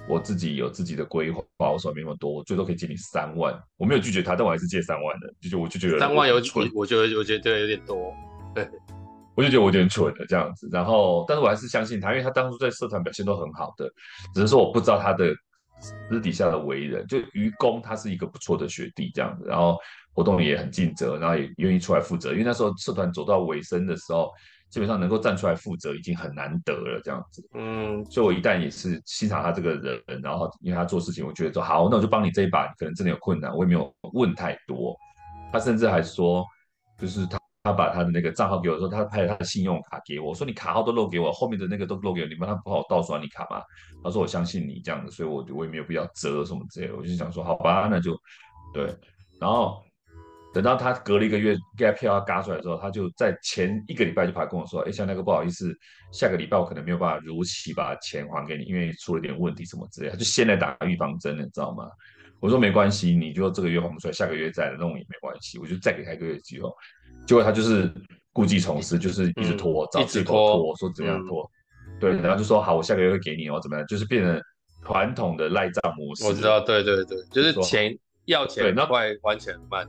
[0.09, 3.55] 我自己有自己的规划，我手头没那么多，我最多可以借你三万。
[3.77, 8.15] 我没有拒绝他，但我还是借三万的，就就我就觉得三万有蠢，我觉得我觉得对有点多，
[8.55, 8.67] 对，
[9.37, 10.67] 我就觉得我有点蠢的这样子。
[10.73, 13.93] 然后，但是我还是相信他，因为他当初在社团表现都很好的，
[14.35, 15.35] 只是说我不知道他的。
[15.81, 19.79] 私底下的为人，就愚公他是一个不错的学弟这样子，然后
[20.13, 22.33] 活动也很尽责，然后也愿意出来负责。
[22.33, 24.31] 因为那时候社团走到尾声的时候，
[24.71, 27.49] 基本上能够站出来负责已经很难得了这样子。
[27.55, 32.67] 嗯，所以我一旦也是欣赏他这个人，然后因为他做事情，我觉得说好，那我就帮你这一把。
[32.67, 34.97] 你可能真的有困难，我也没有问太多。
[35.53, 36.45] 他甚至还说，
[36.99, 37.39] 就是他。
[37.65, 43.63] 他把他的那个账号给我说，他拍了他的信用卡给我，我说你卡号都漏给我，后面的那个都漏给我，你帮他不好盗刷你卡吗？
[44.03, 48.17] 他说我相信你这样子，所以我我也没有必要折什么之类的，我就想说好吧，那就
[48.73, 48.95] 对。
[49.41, 49.83] 然后
[50.55, 55.77] 等到他隔了一个月，给他票要嘎出来的时候，他就在前一个礼拜就跑来跟我说，哎，像那个不好意思，
[56.13, 61.89] 下个礼拜我可能没有办法如期把钱还给你，因为出了点问题什么之类的，他就先来打预防针了，你知道吗？
[62.41, 66.71] 我说没关系，你就这个月还不出来，下个月再来弄也没关系，我就再给他一个月机会。
[67.29, 67.93] 结果他就是
[68.33, 71.43] 故技重施，就是一直拖，嗯、找借口拖，拖，说怎样拖，
[71.89, 73.87] 嗯、对，然后就说好，我下个月会给你哦，怎么样？
[73.87, 74.41] 就是变成
[74.83, 76.25] 传统的赖账模式。
[76.25, 79.87] 我知道，对对对，就是钱说要钱快，还钱慢。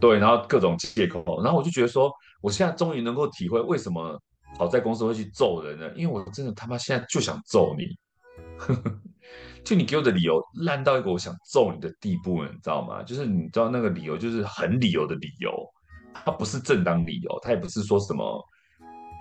[0.00, 2.10] 对，然后各种借口，然后我就觉得说，
[2.42, 4.20] 我现在终于能够体会为什么
[4.58, 5.92] 好在公司会去揍人了？
[5.94, 7.86] 因为我真的他妈现在就想揍你，
[9.64, 13.00] 就你给我的理由烂到一个我想揍你的地步，你知道吗？
[13.04, 15.52] 就是你知道那个理由就是很理由的理由。
[16.24, 18.42] 它不是正当理由，它也不是说什么，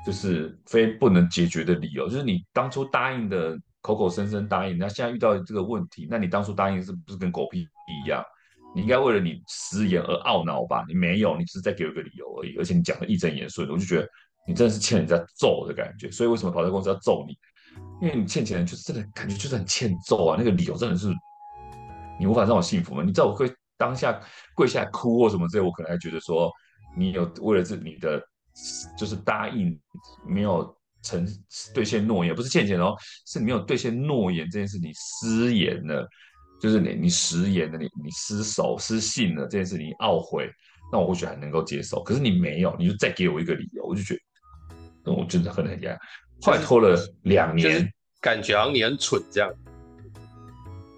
[0.06, 2.08] 就是非不能解决的理由。
[2.08, 8.24] 就是你当初答应的，口口声声答应，那现在遇到这个问题，那你当初答应是不是跟狗屁一样？
[8.76, 10.84] 你应该为了你食言而懊恼吧？
[10.88, 14.08] 你没有，你只是在给我一个理由而已，而且你讲的义正言顺，我就觉得
[14.48, 16.10] 你真的是欠人家揍的感觉。
[16.10, 17.38] 所以为什么跑车公司要揍你？
[18.02, 21.12] 因为你欠钱就是真的感觉就是很欠揍啊，那个理由真的是
[22.20, 23.04] 你无法让我信服吗？
[23.04, 24.20] 你知道我会当下
[24.56, 26.52] 跪下来哭或什么之类，我可能还觉得说
[26.96, 28.22] 你有为了这你的
[28.98, 29.80] 就是答应
[30.28, 31.28] 没有成
[31.74, 36.08] 兑现诺言，不是欠钱哦，是你没有兑现诺言这件事你失言了，
[36.62, 40.50] 就是你你食言了，你你失守失信了这件事你懊悔，
[40.92, 42.02] 那我或许还能够接受。
[42.04, 44.22] 可是你没有，你就再给我一个理由，我就觉得
[45.06, 45.98] 那我真的很很压。
[46.42, 49.52] 后来拖了两年，就是，感觉好像你很蠢这样。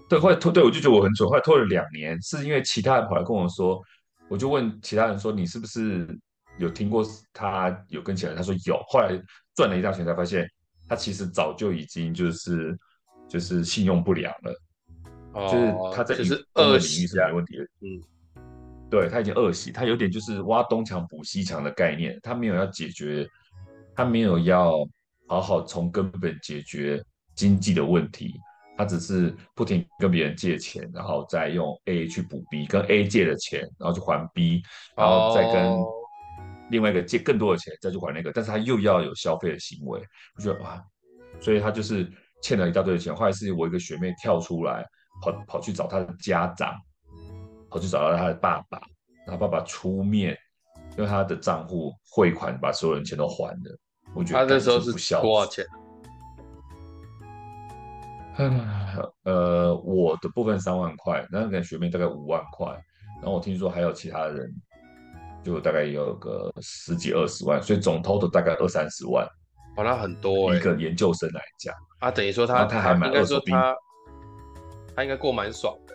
[0.08, 1.28] 对，后来拖，对我就觉得我很蠢。
[1.28, 3.82] 后来拖了两年，是因为其他人跑来跟我说，
[4.28, 6.06] 我就问其他人说：“你是不是
[6.58, 8.82] 有听过他有跟起来？”他说有。
[8.88, 9.20] 后来
[9.54, 10.48] 赚了一大圈，才发现
[10.88, 12.78] 他其实早就已经就是
[13.28, 14.62] 就是信用不良了，
[15.34, 17.64] 哦、就是他在就是恶习是没问题的。
[17.80, 18.02] 嗯，
[18.90, 23.28] 对，他已经恶习，他有点就是挖东墙补西墙的概念，他没有要解决，
[23.94, 24.86] 他没有要。
[25.28, 28.32] 好好从根本解决经济的问题，
[28.76, 34.62] 他只是不停跟别人借钱，然后再用 A 去补 B，跟 A 借的钱，然后去还 B，
[34.94, 35.76] 然后再跟
[36.70, 40.00] 另外一个借更多的钱，再去还那个，但是他又要有消费的行为，
[40.36, 40.84] 我觉得哇，
[41.40, 42.10] 所以他就是
[42.42, 43.14] 欠了一大堆的钱。
[43.14, 44.84] 后来是我一个学妹跳出来，
[45.22, 46.74] 跑跑去找他的家长，
[47.70, 48.80] 跑去找到他的爸爸，
[49.26, 50.36] 然后爸爸出面
[50.98, 53.78] 用他的账户汇款，把所有人钱都还了。
[54.14, 55.64] 我觉得他那时候是多少钱？
[59.24, 62.66] 呃，我的部分三万块，那个学妹大概五万块，
[63.22, 64.52] 然后我听说还有其他人，
[65.42, 69.26] 就大概也有个十几二十万，所以总 total 大概二三十万。
[69.76, 73.56] 哦，那很多一个研究生来讲，啊，等于说他他还买二手兵，
[74.94, 75.94] 他应该过蛮爽的。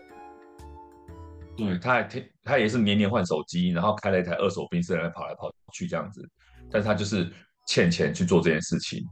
[1.56, 2.10] 对，他还
[2.44, 6.28] 他也是年年换手机，然后开了一台二手宾士来跑来跑去这样子，
[6.72, 7.32] 但是他就是。
[7.68, 9.06] 欠钱去做这件事情，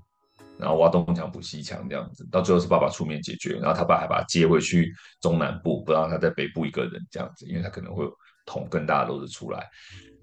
[0.59, 8.05] 然后挖东墙补西墙这样子，到最后是爸爸出面解决，然后他爸还把他接回去中南部，不让他在北部一个人这样子，因为他可能会
[8.45, 9.65] 捅更大的篓子出来。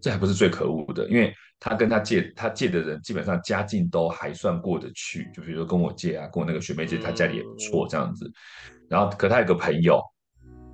[0.01, 8.31] 这还不是最可恶的，因为他跟他借他借的人基本上家境都还算过得去，就比如说跟我借啊，跟我那个学妹借，他家里也不错这样子。
[8.89, 10.01] 然后可他有个朋友，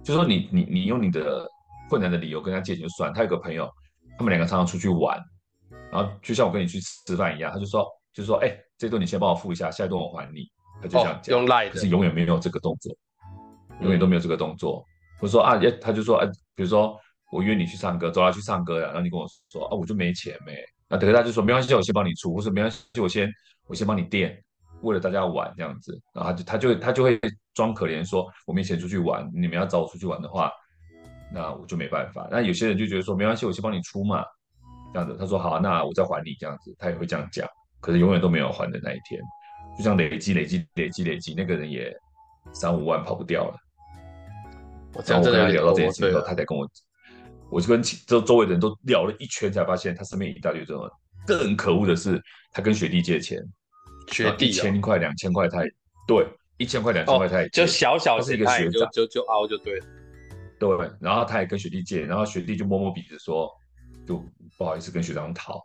[0.04, 1.48] 就说你你你用你的
[1.88, 3.70] 困难的理由跟他借钱就算，他有个朋友，
[4.18, 5.18] 他们两个常常出去玩。
[5.90, 10.50] 然后就像我跟你去吃饭一样，他就说，就是说，哎、欸，这顿你先帮我付一下，下一顿我还你。
[10.80, 12.94] 他就这样讲，用赖的，是永远没有这个动作，
[13.80, 14.84] 永远都没有这个动作。
[15.20, 16.98] 我说啊，他就说，哎，比如说
[17.30, 20.56] 我约你去唱歌，走啊去唱歌呀，然后你跟我说，啊，我就没钱没。
[20.88, 23.30] 那等于他就说，没关系，我先帮你出，我说没关系，我先
[23.66, 24.36] 我先帮你垫，
[24.82, 25.98] 为了大家玩这样子。
[26.12, 27.20] 然后他就他就他就会
[27.54, 30.50] 装可怜，说我没钱出去玩，你们要找我出去玩的话，
[31.32, 32.28] 那我就没办法。
[32.30, 34.24] 那有些人就觉得说，没关系，我先帮你出嘛。
[34.92, 37.48] 这样子，他说好，那我再还你这样子，他也会这样讲，
[37.82, 39.20] 可是永远都没有还的那一天，
[39.76, 41.92] 就像累积累积累积累积，那个人也
[42.52, 43.56] 三五万跑不掉了。
[44.94, 46.66] 我这样真的聊到这件事之后，他才跟我，
[47.50, 50.88] 我就跟周周围的人都聊了一圈，才发现他身边一大堆这种。
[51.26, 53.42] 更可恶的是，他跟学弟借钱，
[54.12, 55.70] 学弟一千块两千块，他也
[56.06, 56.26] 对
[56.58, 59.86] 一千块两千块，他也就小小是一个学长，就就就凹就对了，
[60.58, 63.50] 对，然后他也跟学弟借，然后学弟就摸摸鼻子说。
[64.04, 64.16] 就
[64.58, 65.64] 不好意思跟学长讨，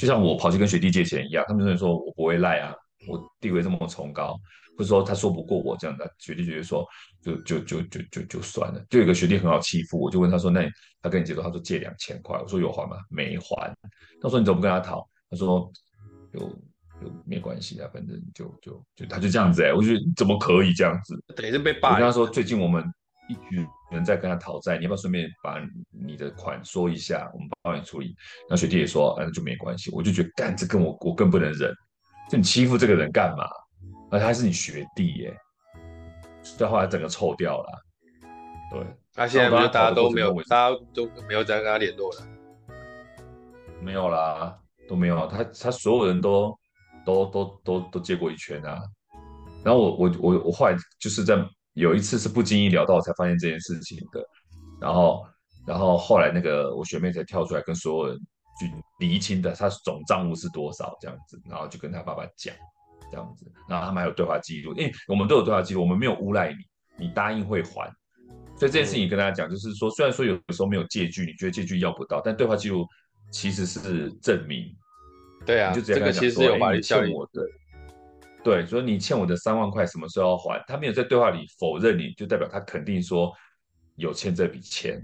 [0.00, 2.74] 就像我跑去跟学弟借钱一样，他们就说我不会赖啊，
[3.06, 4.32] 我地位这么崇高，
[4.78, 6.86] 或者说他说不过我这样的，学弟觉得说
[7.20, 8.82] 就就就就就就算了。
[8.88, 10.66] 就有个学弟很好欺负，我就问他说，那
[11.02, 11.50] 他跟你借多少？
[11.50, 12.96] 他说借两千块，我说有还吗？
[13.10, 13.76] 没还。
[14.22, 15.06] 他说你怎么不跟他讨？
[15.28, 15.70] 他说
[16.32, 21.22] 有就没关系啊，反正就就就他就这样子哎、欸，我觉得怎么可以这样子？
[21.36, 21.90] 等于是被霸。
[21.90, 22.82] 我跟他说最近我们。
[23.30, 28.16] 一群人在跟他讨债，你要不要顺便把你的款说一下，我们帮你处理。
[28.48, 29.88] 那学弟也说，那、啊、就没关系。
[29.92, 31.72] 我就觉得，干这跟我我更不能忍，
[32.28, 33.44] 就你欺负这个人干嘛？
[34.10, 35.36] 而且还是你学弟耶，
[36.58, 37.68] 再后来整个臭掉了。
[38.72, 38.80] 对，
[39.14, 42.26] 那、啊、现在不是大家都没有，大家都没有再跟他联络了？
[43.80, 45.26] 没有啦，都没有。
[45.28, 46.58] 他他所有人都
[47.06, 48.82] 都都都都借过一圈啊。
[49.62, 51.36] 然后我我我我后来就是在。
[51.80, 54.22] 有一次是不经意聊到，我才发现这件事情的，
[54.80, 55.26] 然后，
[55.66, 58.18] 然后后来那个我学妹才跳出来跟所有人
[58.58, 62.54] 去厘清的，他总账务是多少这样子，然后就跟他爸爸讲
[63.10, 67.90] 这样子，然后他们还有对话记录，因为我们都有对话记录，我们没有诬赖你，你答应会还，
[68.58, 72.86] 所以这件事情跟大家讲，就是说虽然说有时候没有借据，你觉得借据要不到，但对话记录
[73.32, 74.64] 其实是证明，
[75.46, 77.42] 对啊，就这个其实有法律效力的。
[78.42, 80.64] 对，所以你欠我的三万块什么时候要还？
[80.66, 83.32] 他没有在对话里否认你，就代表他肯定说
[83.96, 85.00] 有欠这笔钱。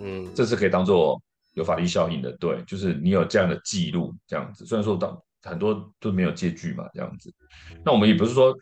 [0.00, 1.20] 嗯，这是可以当做
[1.54, 2.30] 有法律效应的。
[2.32, 4.66] 对，就是你有这样的记录，这样子。
[4.66, 7.32] 虽然说当很多都没有借据嘛，这样子。
[7.84, 8.54] 那我们也不是说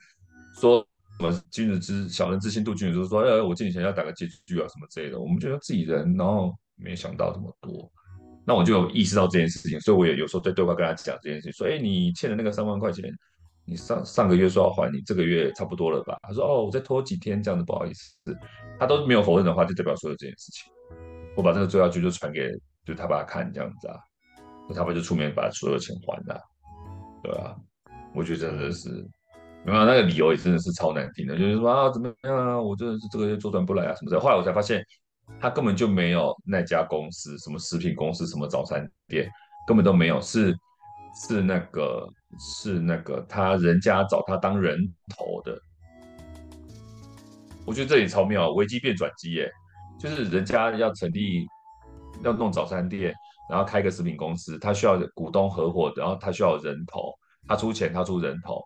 [0.60, 0.86] 说
[1.18, 5.18] 什么君子之小人之心度君子，就是说，哎，我借你钱要打个借据啊什么之类的。
[5.18, 7.90] 我们觉得自己人，然后没想到这么多。
[8.44, 13.04] 那我就有意识到这件事情，所以我也有时候在对话跟他讲这件事情，说，哎，你欠的那个三万块钱，
[13.64, 16.16] 你上上个月说要还，你这个月差不多了吧？
[16.22, 18.16] 他说，哦，我再拖几天，这样子不好意思。
[18.78, 20.70] 他都没有否认的话，就代表说有这件事情。
[21.36, 22.50] 我把这个追下去就传给
[22.84, 23.96] 就他爸看这样子啊，
[24.68, 26.40] 那他爸就出面把所有钱还了，
[27.22, 27.56] 对吧？
[28.14, 28.88] 我觉得真的是，
[29.64, 34.20] 没有那个理由也真的是超难听的，就是说啊怎么样啊，我真的是这个月周转不来啊什么的。
[34.20, 34.84] 后来我才发现。
[35.40, 39.30] 他根本就没有那家公司，什么食品公司，什么早餐店，
[39.66, 40.54] 根本都没有，是
[41.14, 42.06] 是那个
[42.38, 45.58] 是那个他人家找他当人头的。
[47.64, 49.50] 我觉得这里超妙，危机变转机耶，
[49.98, 51.46] 就是人家要成立
[52.22, 53.14] 要弄早餐店，
[53.48, 57.12] 然后开个食品公司，他需要股东合伙，然后他需要人头，
[57.46, 58.62] 他出钱，他出人头，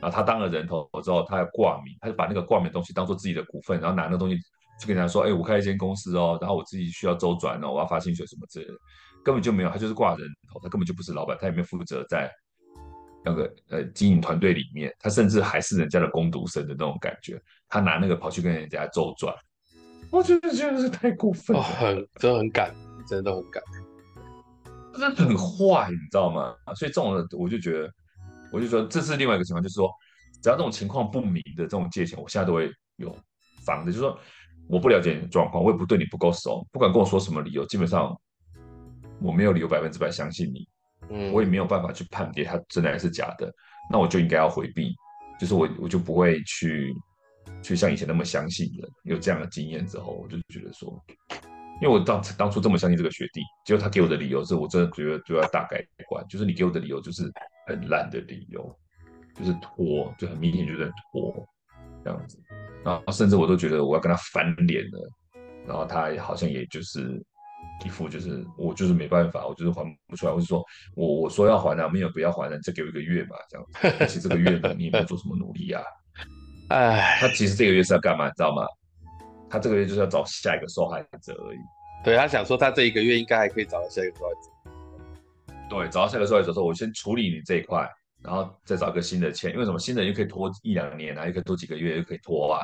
[0.00, 4.38] 然后他当了人头之后，他要挂名，他就把那个挂名的东西当做自己的股份，然后拿那东西。
[4.80, 8.72] 就跟人家说，哎、我开一间公司哦，然后我自己需要周转哦，我要发薪水什么之类的，
[9.22, 12.32] 根本就没有，他就是挂人头，他根本就不是老板，他也没有负责在
[13.24, 19.34] 那个呃经营团队里面，他甚至还是人家的工读生的那种感觉，他拿那个跑去跟人家周转，
[20.10, 22.74] 我觉得真的是太过分了，哦、很真的很敢，
[23.06, 23.62] 真的都很敢，
[24.92, 26.54] 真的很坏，你知道吗？
[26.76, 27.92] 所以这种我就觉得，
[28.52, 29.90] 我就说这是另外一个情况，就是说
[30.42, 33.16] 只要这种情况不明的这种借钱，我现在都会有
[33.64, 34.18] 防的，就是说。
[34.68, 38.16] 我不了解你的状况，我也不对你不够熟，不管跟我说什么理由，基本上
[39.20, 40.68] 我没有理由百分之百相信你，
[41.32, 43.52] 我也没有办法去判别他真的还是假的，
[43.90, 44.94] 那我就应该要回避，
[45.38, 46.94] 就是我我就不会去
[47.62, 48.88] 去像以前那么相信人。
[49.04, 51.02] 有这样的经验之后，我就觉得说，
[51.80, 57.30] 因为我当当初这么相信这个学弟，结果他给我的理由是我真的觉得就要大改观，就是你给我的理由就是
[57.66, 58.72] 很烂的理由，
[59.34, 61.46] 就是拖，就很明显就是拖
[62.04, 62.38] 这样子。
[62.84, 65.10] 然后甚至我都觉得我要跟他翻脸了，
[65.66, 67.20] 然后他好像也就是
[67.84, 70.64] 一副就是我就是没办法，我就是还不出来，或者说
[70.94, 73.96] 我我说要还啊，没有不要还了，再给我一个月嘛，这样子。
[74.00, 75.82] 而且这个月呢，你也没有做什么努力啊。
[76.68, 78.64] 哎，他其实这个月是要干嘛，你知道吗？
[79.48, 81.58] 他这个月就是要找下一个受害者而已。
[82.04, 84.70] 对，他想说他这一个月应该还可以找到下一个受害者。
[85.68, 87.88] 对，找到下一个受害者的时候，我先处理你这一块。
[88.22, 89.78] 然后再找一个新的签，因为什么？
[89.78, 92.60] 新的又可以拖一两年啊，又可以拖几个月，又可以拖啊。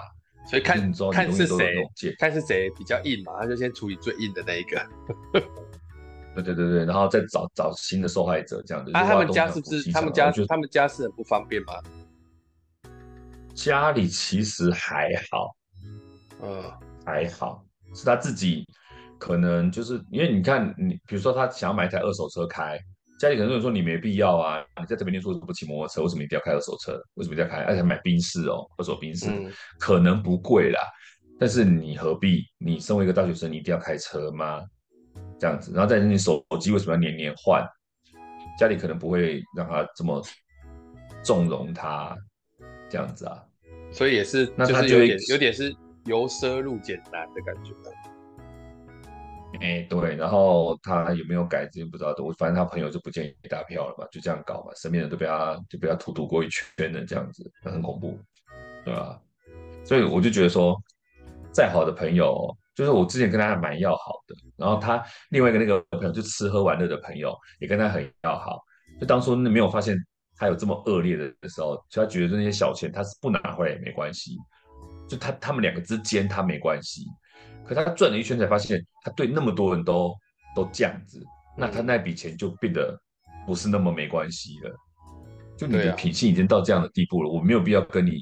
[0.46, 0.76] 所以看
[1.12, 4.80] 看是谁，看是谁比较硬嘛，他就先处理最硬的那一个。
[6.36, 8.92] 对对对对，然后再找找新的受害者这样子。
[8.92, 9.90] 啊，他们家是不是？
[9.90, 11.72] 他们家他们家是很不方便吗？
[13.54, 15.56] 家里其实还好，
[16.42, 16.62] 嗯，
[17.04, 18.64] 还好，是他自己
[19.18, 22.78] 可能就是因为你看你，比如说他想要买一台二手车开。
[23.18, 26.02] 家里可能有人说你没必要啊，你在这边念书怎么不骑摩托车？
[26.02, 27.00] 为什么一定要开二手车？
[27.14, 27.62] 为什么一定要开？
[27.64, 30.80] 而且买宾士哦，二手宾士、嗯、可能不贵啦，
[31.38, 32.44] 但是你何必？
[32.58, 34.62] 你身为一个大学生，你一定要开车吗？
[35.40, 37.66] 这样子，然后再你手机为什么要年年换？
[38.58, 40.22] 家里可能不会让他这么
[41.22, 42.16] 纵容他
[42.88, 43.42] 这样子啊，
[43.92, 45.74] 所以也是，那他就有点有点是
[46.04, 47.72] 由奢入俭难的感觉。
[49.60, 52.14] 哎，对，然后他有没有改，这不知道。
[52.18, 58.18] 我反正他朋友就不建议打票了嘛，就这样搞嘛，身边人都被他就被他荼毒过一圈了，这样子，很恐怖，
[58.84, 59.18] 对吧？
[59.84, 60.76] 所以我就觉得说，
[61.52, 68.60] 再好的朋友，就是我之前跟他还蛮要好的，然后他另外一个那个朋友就吃喝玩乐的朋友也跟他很要好，
[69.00, 69.96] 就当初没有发现
[70.36, 74.36] 他有这么恶劣的时候，所以他觉得那些小钱他是不拿回来也没关系，
[75.08, 77.06] 就他他们两个之间他没关系。
[77.66, 80.14] 可他转了一圈才发现，他对那么多人都
[80.54, 81.22] 都这样子，
[81.56, 82.98] 那他那笔钱就变得
[83.46, 84.74] 不是那么没关系了。
[85.56, 88.20] 就你的品性已经到这样的地步了，我没有必要跟你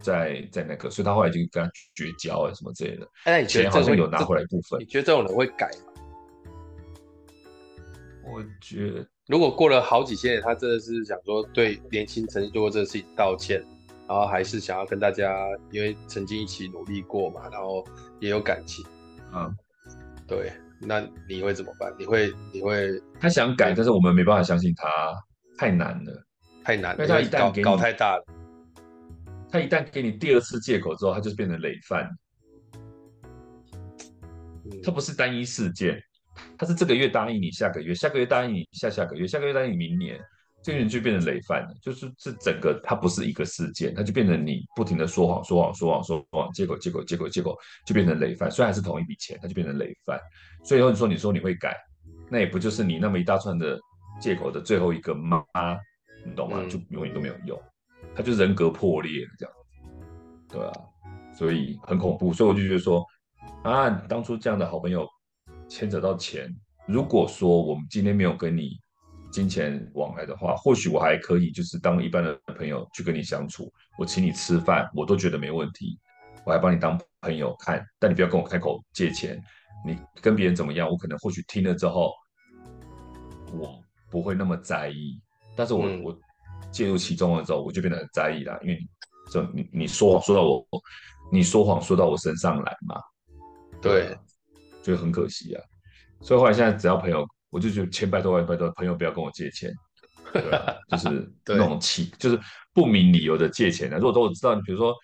[0.00, 3.06] 再再那个，所以他后来就跟他绝交啊什么之类的。
[3.24, 4.80] 哎，你觉得好像有拿回来部分？
[4.80, 5.92] 你觉得这种人会改吗？
[8.28, 13.64] 我觉得，如果过了好几千年，他真的是想说对年轻曾经做过这个事情道歉。
[14.08, 17.84] 然后还是想要跟大家，因为曾经一起努力过嘛，然后
[18.20, 18.84] 也有感情，
[19.34, 19.52] 嗯，
[20.28, 21.92] 对，那你会怎么办？
[21.98, 24.88] 你会你会他想改，但是我们没办法相信他，
[25.58, 26.24] 太难了，
[26.62, 28.24] 太难了，因为他一旦给你搞太大了，
[29.50, 32.08] 他一旦给你第二次借口之后，他就是变成累犯，
[34.70, 36.00] 嗯，他不是单一事件，
[36.56, 40.20] 他是这个月答应你，下个月，下个月答应你，下下个月，下个月答应你，明年。
[40.66, 47.56] 这个人就变成累犯了，就是这整个它不是一个事件，它就变成你不停的说谎、说谎、说谎、说谎，结果、结果、结果、结果
[47.86, 48.50] 就变成累犯。
[48.50, 50.18] 虽然还是同一笔钱，它就变成累犯。
[50.64, 51.72] 所以后你说你说你会改，
[52.28, 53.78] 那也不就是你那么一大串的
[54.20, 55.44] 借口的最后一个吗？
[56.24, 56.58] 你懂吗？
[56.60, 57.56] 嗯、就永远都没有用，
[58.16, 59.54] 他就人格破裂了这样，
[60.48, 60.72] 对啊，
[61.32, 63.06] 所以很恐怖，所以我就觉得说，
[63.62, 65.06] 啊，当初这样的好朋友
[65.68, 66.52] 牵扯到钱，
[66.88, 68.70] 如果说我们今天没有跟你
[69.36, 75.98] 金钱往来的话，或许我还可以就是当一般的朋友去跟你相处，我请你吃饭，我都觉得没问题，
[76.46, 79.38] 我还帮你当朋友看，但你不要跟我开口借钱。
[79.84, 80.88] 你跟别人怎么样？
[80.88, 82.14] 我可能或许听了之后，
[83.52, 83.78] 我
[84.10, 85.20] 不会那么在意。
[85.54, 86.18] 但是我、嗯、我
[86.72, 88.58] 介入其中了之后，我就变得很在意了。
[88.62, 88.78] 因为
[89.30, 90.66] 就你你说谎说到我，
[91.30, 92.98] 你说谎说到我身上来嘛，
[93.82, 94.16] 对，
[94.82, 95.62] 就很可惜啊。
[96.22, 99.72] 所以后来现在只要朋友，我就觉得千拜托万拜托，朋友不要跟我借钱，
[100.32, 102.38] 对啊，就是那种气，就是
[102.72, 103.96] 不明理由的借钱的。
[103.96, 104.94] 如果都我知道，你比如说。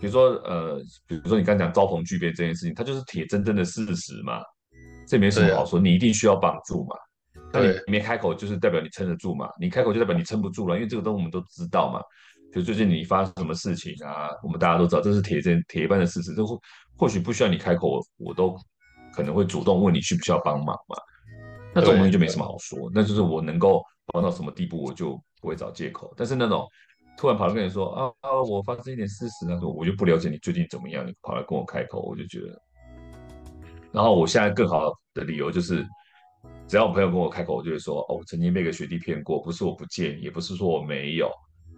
[0.00, 4.40] 比如说，呃，比如说你刚讲遭逢巨变这件事情，它就是铁铮铮的事实嘛，
[5.08, 5.78] 这没什么好说。
[5.78, 6.96] 你一定需要帮助嘛，
[7.52, 9.48] 但你没开口，就是代表你撑得住嘛。
[9.58, 12.00] 你开口就代表你撑不住了，因为这个东西我们都知道嘛。
[12.52, 16.34] 比如最近你发生什么事情啊，我们大家都知道，这是铁证铁一般的事实。
[16.34, 16.60] 这或
[16.96, 18.54] 或许不需要你开口，我都
[19.14, 20.96] 可能会主动问你需不需要帮忙嘛。
[21.74, 26.12] 那这种东西就没什么好说，那就是我能够帮到什么地步，我就不会找借口。
[26.16, 26.66] 但是那种。
[27.16, 32.60] 突然跑来跟你说啊啊，我发生一点事实，那种我就不了解你最近怎么样，你跑来跟我开口，我就觉得。
[33.92, 35.86] 然后我现在更好的理由就是，
[36.66, 41.30] 只要我朋友跟我开口，我就会说哦，我曾经被个学弟骗过，不是我不借你，也不是说我没有，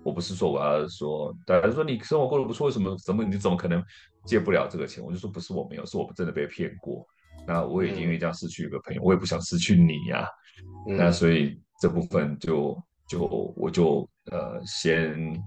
[0.03, 3.85] 我不是说我要说，大家说你生活过得不错，为什么怎么你怎么可能
[4.25, 5.05] 借不了这个钱？
[5.05, 7.07] 我就说不是我没有，是我真的被骗过。
[7.47, 10.29] 那我也因为这样失去一个朋友，我也不想失去你呀、啊。
[10.89, 13.25] 嗯、那所以这部分就就
[13.57, 14.09] 我就。
[14.33, 15.41] 呃，先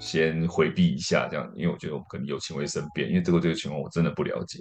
[0.00, 4.58] 先回避一下这样，因为我觉得我可能有情会生变，因为这个这个情况我真的不了解。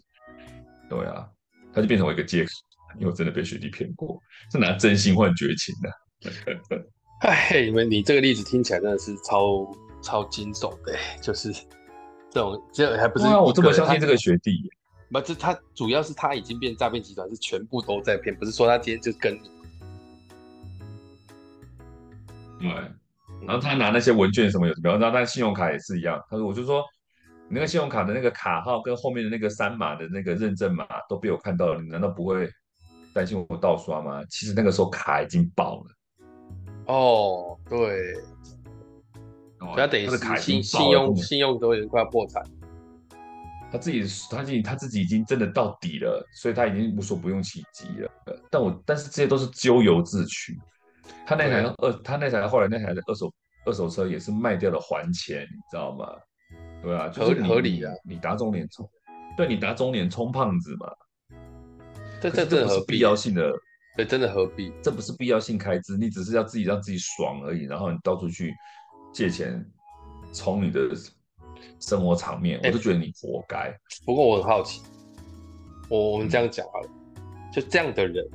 [0.88, 1.28] 对啊，
[1.74, 2.52] 他就变成我一个借口，
[3.00, 6.86] 因为我真的被学弟骗过，是拿真心换绝情的。
[7.28, 9.68] 哎，你们你这个例子听起来真的是超
[10.04, 14.52] 超惊悚的，就是这种这还不是我这么相信这个学弟，
[15.12, 19.52] 不，这他主要是他已经变诈骗集团，是全部都在骗，不是说他今天就跟你。
[22.60, 22.70] 对。
[23.46, 26.22] 然后他拿那些文件什么有什么，然后他信用卡也是一样。
[26.30, 26.84] 他说：“我就说，
[27.48, 32.50] 你那个信用卡的那个卡号跟后面的那个三码的那个认证码都被我看到了，你难道不会
[33.14, 35.86] 担心我盗刷吗？”其实那个时候卡已经爆了。
[36.88, 38.16] 哦，对，
[39.60, 42.44] 哦，他等于是信信用信用都已经快要破产。
[43.72, 48.12] 他自己他自己他自己已经真的到底了，所以他已经无所不用其极了。
[48.50, 50.58] 但我但是这些都是咎由自取。
[51.26, 53.34] 他那台二，他那台后来那台的二手
[53.66, 56.08] 二手车也是卖掉了还钱，你知道吗？
[56.82, 57.92] 对啊，就是合理啊。
[58.04, 58.90] 你打肿脸充，
[59.36, 60.88] 对，你打肿脸充胖子嘛。
[62.22, 63.52] 这这这不是必要性的，
[63.96, 64.72] 对，真的何必？
[64.82, 68.54] 这不是必要性开支，你只是要自己让自己爽而已，然后你到处去
[69.14, 69.64] 借钱
[70.34, 70.90] 充你的
[71.80, 73.72] 生活场面，我就觉得你活该。
[74.06, 74.82] 不过我很好奇，
[75.90, 76.90] 我我们这样讲好了，
[77.54, 78.26] 就这样的人。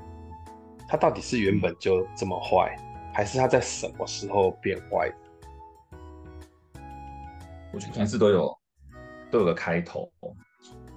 [0.89, 2.77] 他到底是原本就这么坏，
[3.14, 6.81] 还是他在什么时候变坏的？
[7.73, 8.59] 我觉得凡事都有
[9.31, 10.07] 都有个开头，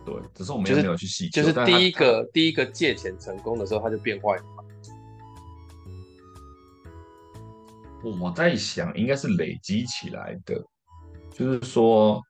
[0.05, 1.41] 对，只是我们也没有去细究。
[1.41, 4.43] 就是第一个第一个借钱成功的时候，他就变坏了。
[8.21, 10.61] 我在想，应该是累积起来的，
[11.37, 12.21] 就是说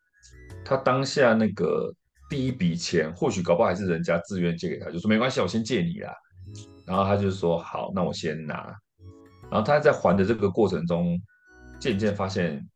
[0.66, 1.94] 他当下那个
[2.30, 6.12] 第一笔钱，或许搞不好还是人家自愿借给他，就说没关系，我先借你啦。
[6.88, 8.76] 然后他就说好，那我先拿。
[9.52, 11.20] 然后他在还的这个过程中，
[11.80, 12.68] 渐渐发现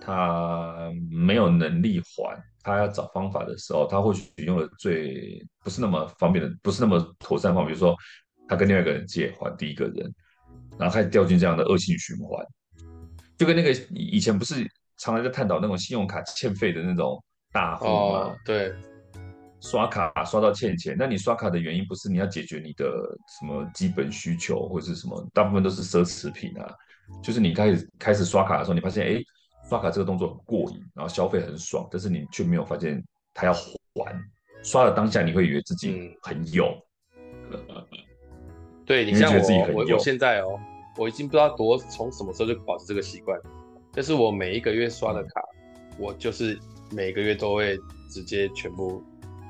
[0.00, 2.42] 他没有能力还。
[2.62, 7.68] 他要找方法的时候，他或许用了最不是那么方便的，不是那么妥善方法。
[7.68, 7.94] 比如说，
[8.48, 10.12] 他跟另外一个人借还第一个人，
[10.76, 12.44] 然后开始掉进这样的恶性循环。
[13.38, 14.68] 就跟那个以前不是
[14.98, 17.22] 常常在探讨那种信用卡欠费的那种
[17.52, 17.92] 大户嘛？
[17.92, 18.74] 哦，对。
[19.60, 22.84] 刷卡刷到欠钱，那你刷卡的原因不是你要解决你的
[23.40, 25.26] 什么基本需求或者是什么？
[25.32, 26.72] 大部分都是奢侈品啊。
[27.22, 29.20] 就是你开始开始刷卡的时候，你发现哎，
[29.68, 34.20] 刷卡这个动作很过瘾，然后消费很爽，但是你却没有发现他要还。
[34.62, 36.76] 刷的当下你会以为自己很有，
[37.52, 37.86] 嗯、
[38.84, 40.58] 对你像我，我我现在哦，
[40.96, 43.40] 我已经不知道多从什么时候就保持这个习惯，
[43.96, 45.40] 就是我每一个月刷的卡，
[45.90, 46.56] 嗯、我就是
[46.92, 47.76] 每个月都会
[48.08, 49.02] 直接全部。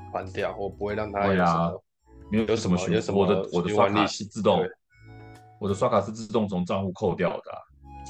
[0.09, 1.83] 还掉，我不会让它有什么，
[2.31, 4.65] 没有有什么有什么，我的我的刷卡是自动，
[5.59, 7.43] 我的刷卡是自动从账户扣掉的，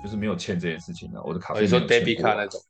[0.02, 1.22] 就是没有欠这件事情的。
[1.24, 2.62] 我的卡费你说 debit 卡那种，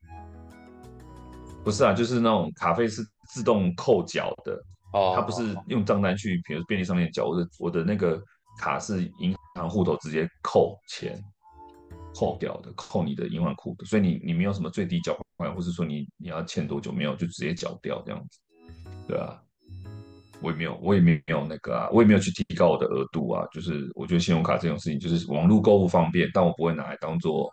[1.64, 4.60] 不是啊，就是那种卡费是自动扣缴的，
[4.94, 8.20] 哦，它不是用账单去，比如便利商店缴，我的我的那个
[8.58, 11.22] 卡是银行户头直接扣钱，
[12.18, 18.40] 扣掉的，扣你的银行库的，所以你你没有什么最低缴款，或是说你你要欠多久没有就直接缴掉这样子，
[19.08, 19.40] 对啊，
[20.42, 27.52] 我也没有我也没有那个啊，我也没有去提高我的额度啊，就是我觉得信用卡这种事情就是网络购物方便，但我不会拿来当做，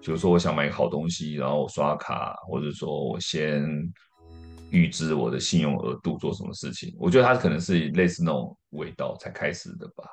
[0.00, 3.68] 比如说我想买个好东西，然后我刷卡，或者说我先
[4.70, 10.04] 预支我的信用额度做什么事情，我觉得它可能是类似那种味道才开始的吧。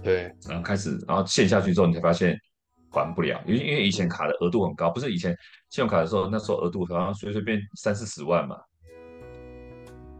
[0.00, 2.38] 对，然后开始，然后陷下去之后，你才发现
[2.94, 5.36] 还不了，因为因为以前卡的额度很高，不是以前
[5.70, 8.56] 信用卡的时候，那时候额度好像随随便三四十万嘛，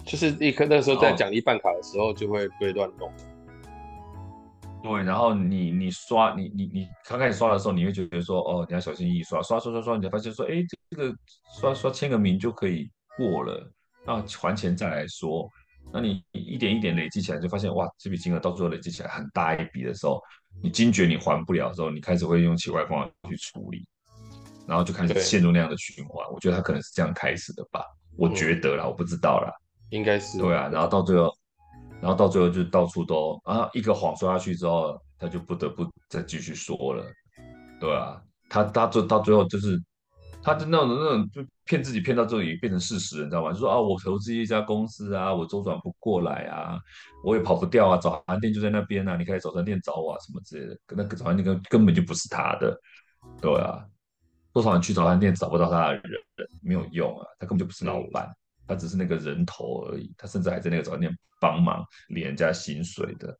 [0.04, 3.10] 就是一颗那时候在奖励办卡的时候就会被乱弄。
[4.82, 11.14] 对，然后你你刷你你你刚开始刷的时候，你会觉得说哦，你要小心翼翼刷，刷刷刷刷，你才发现说，哎，这个
[11.58, 13.66] 刷刷签个名就可以过了，
[14.04, 15.48] 然后还钱再来说。
[15.92, 20.20] 那你一点一点累积起来，就发现哇，这笔金额到最后累积起来很大一笔的时候，
[20.62, 23.86] 你惊觉你还不了的时候，你开始会用奇怪方法去处理，
[24.66, 26.26] 然后就开始陷入那样的循环。
[26.32, 27.84] 我觉得他可能是这样开始的吧，
[28.16, 29.52] 我觉得啦，嗯、我不知道啦，
[29.90, 30.68] 应该是对啊。
[30.72, 31.32] 然后到最后，
[32.00, 37.04] 然后到最后就到处都啊，一个谎说下去之后，他就不得不再继续说了，
[37.80, 39.82] 对啊，他他最到最后就是。
[40.44, 43.50] 他就那种那种就骗自己骗到这里变成事实，你知道吗？
[43.50, 46.78] 就说啊，我投资一家公司啊，我周转不过来啊，
[47.24, 50.78] 我也跑不掉啊，早餐店就在那边啊，你可以早餐店找我啊，什么之类的。
[50.88, 52.78] 那个早餐店根根本就不是他的，
[53.40, 53.82] 对啊，
[54.52, 56.20] 多少人去早餐店找不到他的人，
[56.62, 58.30] 没有用啊，他根本就不是老板，
[58.68, 63.34] 他只是那个人头而已，他甚至还在那个早餐店帮忙领人家薪水的，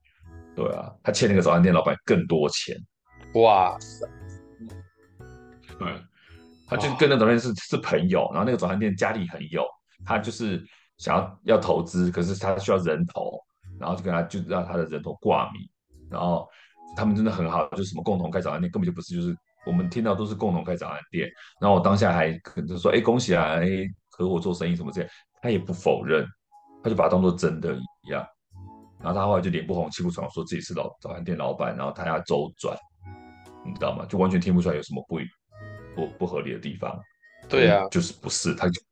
[0.56, 2.74] 对啊，他欠那个早餐店老板更多钱，
[3.34, 4.08] 哇塞，
[5.78, 6.02] 对。
[6.66, 9.66] 他就跟那早餐店是是朋友，然后那个早餐店家里很有，
[10.04, 10.64] 他就是
[10.96, 13.38] 想要要投资，可是他需要人头，
[13.78, 15.62] 然后就跟他就让他的人头挂名，
[16.10, 16.48] 然后
[16.96, 19.36] 他们真的很好，就是什么共同开早餐店，根本就不是，就是
[19.66, 21.28] 我们听到都是共同开早餐店，
[21.60, 23.68] 然后我当下还可能就说，哎，恭喜啊，哎，
[24.10, 25.10] 合伙做生意什么这样，
[25.42, 26.26] 他也不否认，
[26.82, 28.26] 他就把它当做真的一样，
[29.00, 32.76] 然后他后来就脸不红气不喘，说自己是老早餐店老板，然后他要周转，
[33.64, 34.06] 你知道吗？
[34.06, 35.18] 就完全听不出来有什么不。
[35.94, 36.98] 不不合理的地方，
[37.48, 38.82] 对啊，就是不是，他就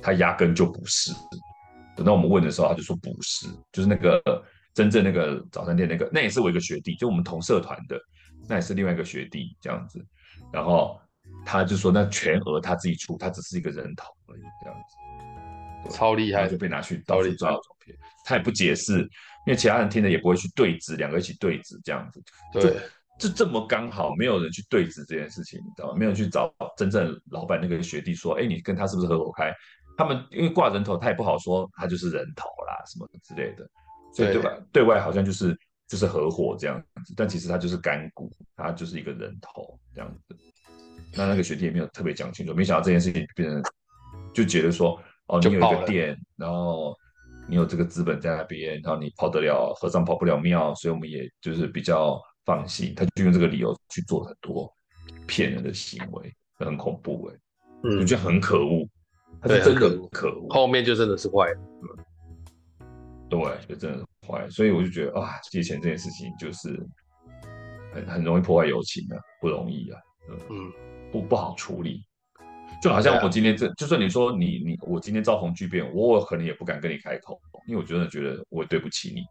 [0.00, 1.12] 他压根就不是。
[1.96, 4.22] 等到我们问的时候，他就说不是，就是那个
[4.72, 8.00] 真正那个早餐店那个，那也是我一个学弟，就我们同社团的，
[8.48, 10.04] 那也是另外一个学弟这样子。
[10.52, 11.00] 然后
[11.44, 14.78] 他就说，那全额他自己出，他只是一个人头而已，这样
[15.90, 19.00] 子，超厉害，就被拿去到处抓到照片，他也不解释，
[19.46, 22.22] 因为其他人听了也不会去对质，两个一起对质这样子，
[22.52, 22.76] 对。
[23.18, 25.94] 是这么刚好，没有人去对质这件事情，你知道吗？
[25.96, 29.54] 没有去找真正老板那个学弟说，哎，你跟他是不是合伙开？
[29.96, 33.68] 他们因为挂人头，他也不好说他就是人头啦，什么之类的，
[34.12, 34.50] 所以对吧？
[34.72, 35.56] 对外好像就是
[35.86, 40.36] 就是合伙这样子，但其实他就是干股，他就是一个人头这样子。
[41.14, 43.62] 那那个学弟也没有特别讲清楚，没想到这件事情变成
[44.34, 46.96] 就觉得说，哦，你有一个店，然后
[47.46, 52.20] 你有这个资本在那边，然后你跑得了和尚跑不了庙，所以我们也就是比较。
[52.44, 54.72] 放心，他就用这个理由去做很多
[55.26, 57.40] 骗人的行为，很恐怖哎、欸，
[57.84, 58.88] 嗯，我觉得很可恶，
[59.40, 61.52] 他是真的可恶，后面就真的是坏，
[63.28, 66.68] 对，就真的是坏，所以我就觉得啊，借钱这件事情就是
[67.94, 70.00] 很很容易破坏友情的、啊，不容易啊，
[70.50, 70.72] 嗯，
[71.12, 72.04] 不不好处理，
[72.82, 79.22] 就好像我今天这，就算你说你你我今天遭逢巨变，我可能也不敢跟你开口，因为我真的觉得我对不起你。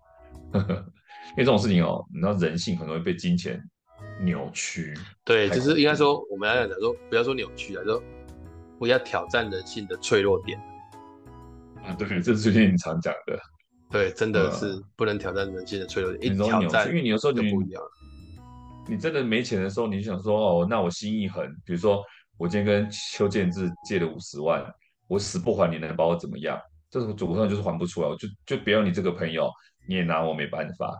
[1.31, 3.61] 因为这种事情哦，你知道人性很容易被金钱
[4.21, 4.93] 扭曲。
[5.23, 8.03] 对，就是应该说，我们要讲说，不要说扭曲啊，就
[8.77, 10.59] 不要挑战人性的脆弱点。
[11.83, 13.39] 啊，对，这是最近你常讲的。
[13.89, 16.33] 对，真的是不能挑战人性的脆弱点。
[16.33, 17.81] 一挑战，因为你有时候就不一样。
[18.87, 22.03] 你真的没钱的时候，你就想说哦，那我心一横，比如说
[22.37, 24.65] 我今天跟邱建志借了五十万，
[25.07, 26.59] 我死不还，你能把我怎么样？
[26.89, 29.49] 这种主上就是还不出来，我就就不要你这个朋友。
[29.91, 30.97] 你也拿我没办法，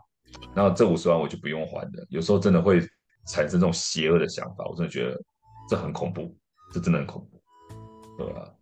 [0.54, 2.06] 然后这五十万我就不用还的。
[2.10, 2.82] 有时候真的会
[3.26, 5.18] 产生这种邪恶的想法，我真的觉得
[5.70, 6.38] 这很恐怖，
[6.74, 7.42] 这真的很恐怖，
[8.18, 8.54] 对吧？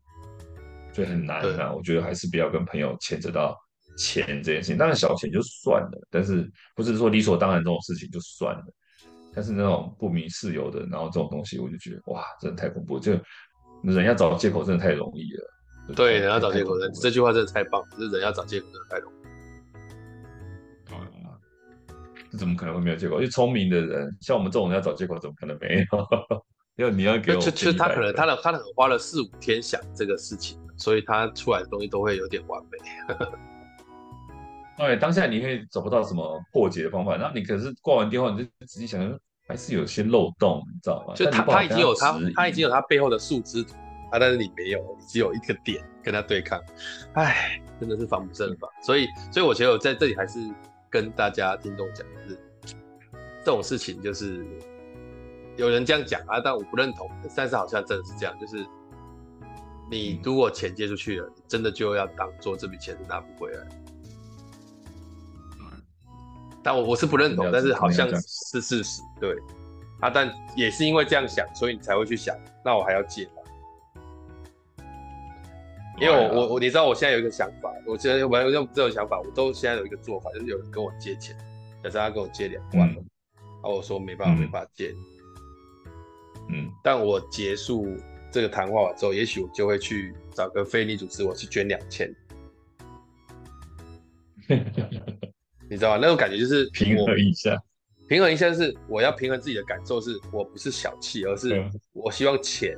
[0.94, 1.74] 所以很难啊。
[1.74, 3.58] 我觉得还是不要跟朋友牵扯到
[3.98, 4.78] 钱这件事情。
[4.78, 8.66] 当然小钱就算了，但是不是说理所当然这种事情就算了。
[9.34, 13.00] 但是那种不明事由的，然后这种东西，我就觉得哇，真的太恐怖。
[13.00, 13.14] 就
[13.82, 15.96] 人要找借口真的太容易了。
[15.96, 17.84] 对，人要找借口，这句话真的太棒。
[17.98, 19.19] 就是人要找借口真的太容易。
[22.32, 23.16] 这怎么可能会没有借口？
[23.16, 26.08] 因为聪明的人，像我们这种人要找借口，怎么可能没有？
[26.78, 32.78] 因为你要给我，就就他可能他的他可能花了四五天想这个事情，所以他出来的东西都会有点完美。
[34.78, 41.14] 对，当下你会找不到什么破解的方法，然后你可是挂完电话，你就仔细想想，还是有些漏洞，你知道吗？
[41.16, 43.74] 就他他已经有他他已经有他背后的树枝图
[44.10, 46.58] 啊，但是你没有，你只有一个点跟他对抗，
[47.16, 48.70] 哎，真的是防不胜防。
[48.82, 50.40] 所以所以我觉得我在这里还是
[50.90, 52.40] 跟大家听众讲，就是
[53.46, 54.46] 这种事情就是
[55.58, 58.66] 有人这样讲啊，但我不认同，但是好像真的是这样，就是。
[59.92, 63.68] 你如果钱借出去了，你真的就要当做这笔钱是拿不回来。
[66.62, 69.36] 但我我是不认同，但是好像是事实，对。
[70.00, 73.39] 啊，但也是因为这样想，所以你才会去想，那我还要借吗？
[76.00, 81.36] 因为我我我，你知道我现在有一个想法，我现在我用这种想法，我都现在有一个做法，就是有人跟我借钱，
[81.84, 83.06] 假设他跟我借两万，嗯，
[83.62, 84.94] 啊，我说没办法，没办法借，
[86.50, 87.88] 嗯，但我结束。
[88.32, 92.08] 这个谈话完之后，也许我就会去找个非营利组织，我去捐两千。
[95.68, 95.98] 你知道吗？
[96.00, 97.60] 那种感觉就是平衡一下，
[98.08, 101.60] 平衡一下是我要平衡自己的感受，是我不是小气，而是
[101.92, 102.78] 我希望钱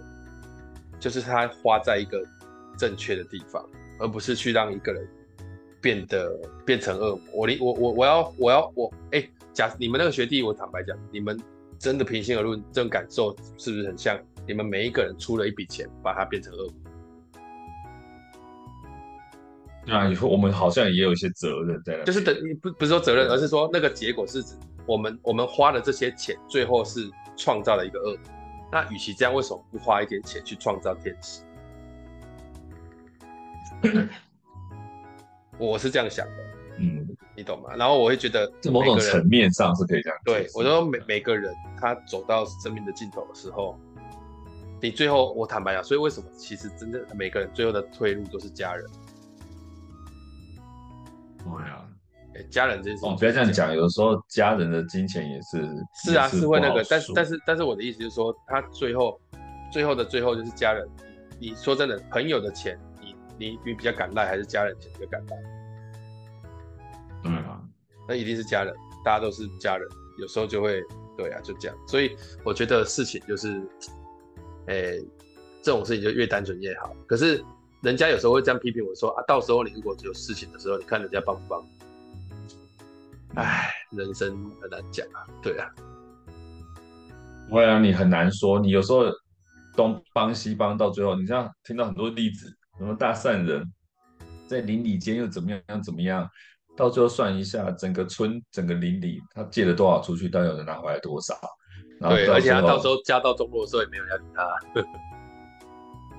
[1.02, 2.18] 就是他花在一个
[2.82, 3.64] 正确的地方，
[4.00, 5.08] 而不是去让一个人
[5.80, 7.22] 变得变成恶魔。
[7.32, 9.24] 我我我我要我要我哎，
[9.54, 11.40] 假你们那个学弟，我坦白讲，你们
[11.78, 14.20] 真的平心而论，这种感受是不是很像？
[14.48, 16.74] 你们每一个人出了一笔钱，把它变成恶魔。
[19.86, 22.04] 对啊，以后我们好像也有一些责任在那。
[22.04, 24.56] 就是等于不不是说责任，而是说那个结果是指
[24.88, 27.08] 我们我们花了这些钱，最后是
[27.38, 28.20] 创造了一个恶魔。
[28.72, 31.44] 那与其这样，为什么不花一点钱去创造天使？
[35.58, 36.34] 我是这样想的，
[36.80, 37.76] 嗯，你懂吗？
[37.76, 40.20] 然后我会觉得，这某种层面上是可以这样。
[40.26, 43.78] 对，我说每每个人他走到生命的尽头的时候。
[44.84, 48.84] 你最后，我坦白讲，所以为什么其实真的每个人最后的退路都是家人？
[51.38, 51.86] 对啊，
[52.50, 55.70] 家人这件事情，哦，不要这样讲，有的时候家人的金钱也是
[56.04, 59.22] 是啊，是会那个，但是但是但是我的意思就是说，他最后
[59.72, 60.84] 最后的最后就是家人。
[61.40, 62.76] 你说真的，朋友的钱，
[63.42, 65.38] 你你你比较敢赖，还是家人钱比较敢赖？
[67.24, 67.60] 对啊，
[68.08, 68.72] 那一定是家人，
[69.04, 69.90] 大家都是家人，
[70.20, 70.84] 有时候就会
[71.18, 71.76] 对啊，就这样。
[71.88, 73.68] 所以我觉得事情就是。
[74.68, 75.06] 诶、欸，
[75.64, 76.96] 这种事情就越单纯越好。
[77.08, 77.44] 可是
[77.82, 81.68] 人家有时候会这样批评我说啊，到时候你如果有事情的时候，你看人家帮不帮？
[83.34, 84.30] 唉，人生
[84.62, 85.26] 很难讲啊。
[85.42, 85.68] 对啊，
[87.50, 88.60] 会啊，你很难说。
[88.60, 89.06] 你有时候
[89.76, 93.64] 东帮西帮，到最后你像听到很多例子，什么大善人
[94.48, 96.28] 在邻里间又怎么样怎么样，
[96.76, 101.36] 到最后算一下，整个村整个邻里他借了多少出去，到底有人拿回来多少？
[102.00, 104.60] 对，而且他到时候家道中落的时候也没有人要理他。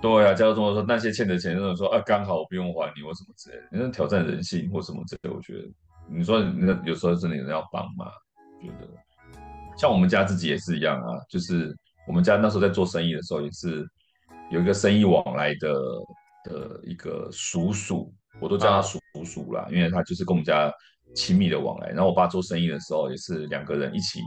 [0.00, 5.68] 对啊，家道中落的时候，那些欠的钱，那种说啊，刚好我不用还你或什么之类的，你那挑战人性或什么之类的，我觉得，
[6.08, 8.06] 你说那有时候真的有人要帮嘛？
[8.60, 8.88] 觉得，
[9.76, 13.84] 像我们家自己也是一样啊，就是我们家那时候在做生意的时候，也是
[14.50, 15.74] 有一个生意往来的
[16.44, 20.72] 的一个叔叔，我都叫他叔叔啦，啊，因为他就是跟我们家
[21.14, 21.88] 亲密的往来。
[21.88, 24.20] 然后我爸做生意的时候，也是两个人一起。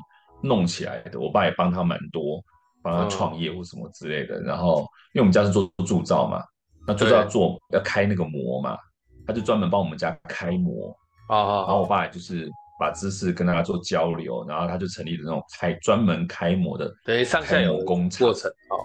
[0.44, 2.44] 弄起来的，我爸也帮他蛮多，
[2.84, 4.38] 帮他创业或什么之类的。
[4.42, 4.82] 嗯、然后，
[5.14, 6.44] 因为我们家是做铸造嘛，
[6.86, 8.78] 那铸造做要开那个模嘛，
[9.26, 10.96] 他就专门帮我们家开模
[11.30, 11.38] 啊。
[11.38, 12.48] 然后我爸也就是
[12.78, 18.76] 把知识跟大家做交流，然后他就成立了那种开专门开模的，等于上下游工过程啊。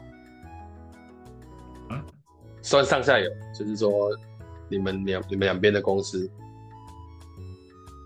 [2.62, 4.10] 算上下游，就是说
[4.68, 6.30] 你们两你们两边的公司。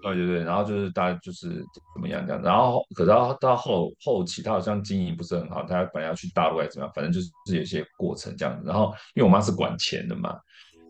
[0.02, 1.48] 对对对，然后就是大家就是
[1.94, 8.66] 怎么样这样，然后可是到到后后期，他好像经营不是很好，他本来要去大陆还是怎么样，反正就是有些过程这样子。
[8.66, 10.38] 然后因为我妈是管钱的嘛，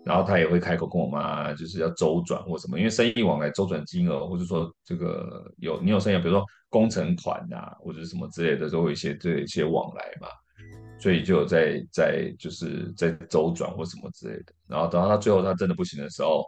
[0.05, 10.27] 然后他也会开口跟我妈就是要周转或什么，因为生意往来周转金额，或者说这个有你有生意，比如说工程款啊或者什么之类的，都会一些这一些往来嘛，
[10.99, 14.53] 所以就有在在就是在周转或什么之类的。
[14.67, 16.45] 然后等到他最后他真的不行的时候。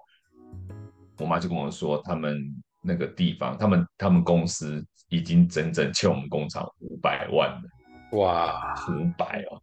[1.18, 2.38] 我妈就跟我说，他们
[2.82, 9.58] 那个地方，他们他们公司已经整整欠我们工厂五百万了，哇，五百哦。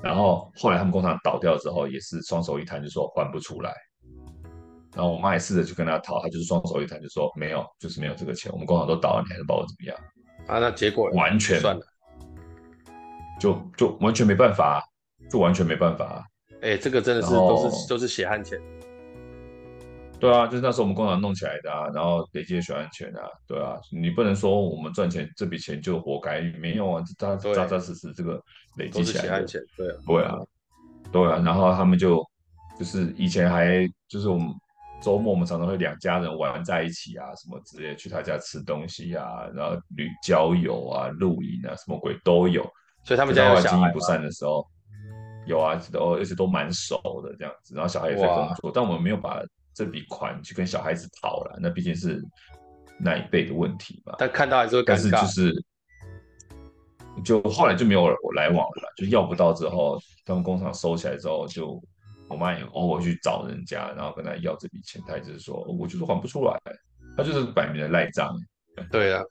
[0.00, 3.74] 然后后来他们工厂倒掉之后，也是双手一摊，就说还不出来。
[4.94, 8.52] 然后我妈也试着去跟他讨，他就是双手一摊，就说没有，就是没有这个钱。
[8.52, 9.98] 我们工厂都倒了，你还能把我怎么样？
[10.46, 11.84] 啊，那结果完全算了，
[13.42, 14.80] 就就完全没办法，
[15.28, 16.24] 就完全没办法。
[16.60, 18.56] 哎、欸，这个真的是都是都是血汗钱。
[20.20, 28.40] 对啊，就是那时候我们工厂弄起来的啊，然后累积血汗钱啊，对啊，你不能说我们赚钱这笔钱就活该，没有啊，扎扎扎实实这个
[28.76, 29.28] 累积起来的。
[29.28, 30.38] 血汗钱，对啊，对啊，
[31.10, 32.24] 对啊，然后他们就
[32.78, 34.46] 就是以前还就是我们
[35.02, 42.64] 周末我们常常会两家人玩在一起啊，什么之类，去他家吃东西啊，然后旅郊游啊、露营啊，什么鬼都有。
[43.04, 44.66] 所以他们家有小孩经营不善的时候，
[45.46, 47.74] 有啊，都而且都蛮熟的这样子。
[47.74, 49.42] 然后小孩也在工作，但我们没有把
[49.74, 52.22] 这笔款去跟小孩子讨了，那毕竟是
[52.98, 54.14] 那一辈的问题吧。
[54.18, 54.86] 但看到还是会尴尬。
[54.86, 55.64] 但是就是，
[57.24, 61.82] 就后来就没有来往了，就要不到之后，他们工厂收起来之后就。
[62.28, 66.58] 我妈也偶尔去找人家，然后跟他要这笔钱，他就是说，我就是还不出来，
[67.14, 68.34] 他就是摆明的赖账。
[68.90, 69.22] 对啊，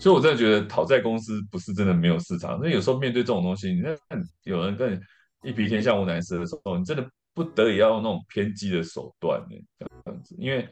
[0.00, 2.58] 所以我真的觉得讨债公司不是真的没有市场。
[2.60, 3.96] 那有时候面对这种东西，你看
[4.44, 4.98] 有人跟你
[5.48, 10.68] 一笔天下无难事的时候，你真的不得已要用那种偏激的手段呢，这样子，因为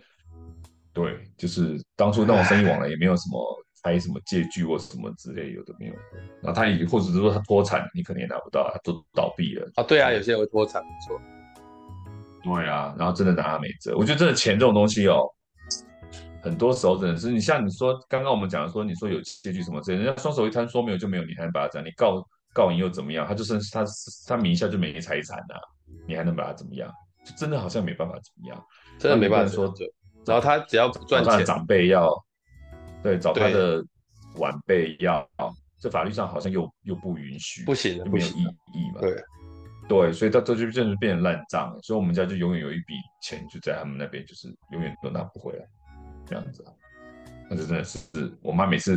[0.92, 3.64] 对，就是当初那种生意往来也没有什么。
[3.80, 5.94] 开什么借据或什么之类，有的没有，
[6.42, 9.84] 然后他也或者是说他脱产，你可能也拿不到，他都倒闭了啊。
[9.84, 11.16] 对啊，有些人会脱产，没错。
[12.42, 13.96] 对啊，然后真的拿他没辙。
[13.96, 15.22] 我觉得真的钱这种东西哦，
[16.49, 21.84] 很多时候真的是你像你说刚刚我们讲的说，你说有借据什么之类，人家双手一摊说没有就没有，你还能把他讲？
[21.84, 23.26] 你告告你又怎么样？
[23.26, 23.84] 他就是他
[24.26, 25.55] 他名下就没财产呐，
[26.07, 26.90] 你还能把他怎么样？
[27.24, 28.64] 就真的好像没办法怎么样，
[28.99, 29.72] 真的没办法说。
[30.24, 32.11] 然后他只要不赚钱，长辈要。
[33.01, 33.80] 对，找他的
[34.38, 35.24] 晚辈要，
[35.78, 38.42] 这法律上好像又又不允许，不行，就没有意
[38.74, 39.01] 义嘛。
[39.01, 39.22] 对，
[39.88, 45.64] 对，所以他这就真的变成烂账，所以我们家就永远有一笔钱就在他们那边，就是永远都拿不回来，
[46.28, 46.64] 这样子。
[47.50, 47.98] 那就真的是，
[48.42, 48.96] 我妈每次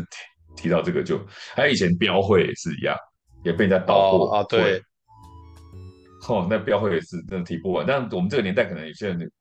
[0.56, 1.20] 提提到这个就，
[1.56, 2.96] 还有以前标会也是一样，
[3.44, 4.44] 也被人家倒货啊。
[4.44, 4.82] 对，
[6.28, 9.32] 哦，那标会也是真的提不完，但我们这个年代可能有些人。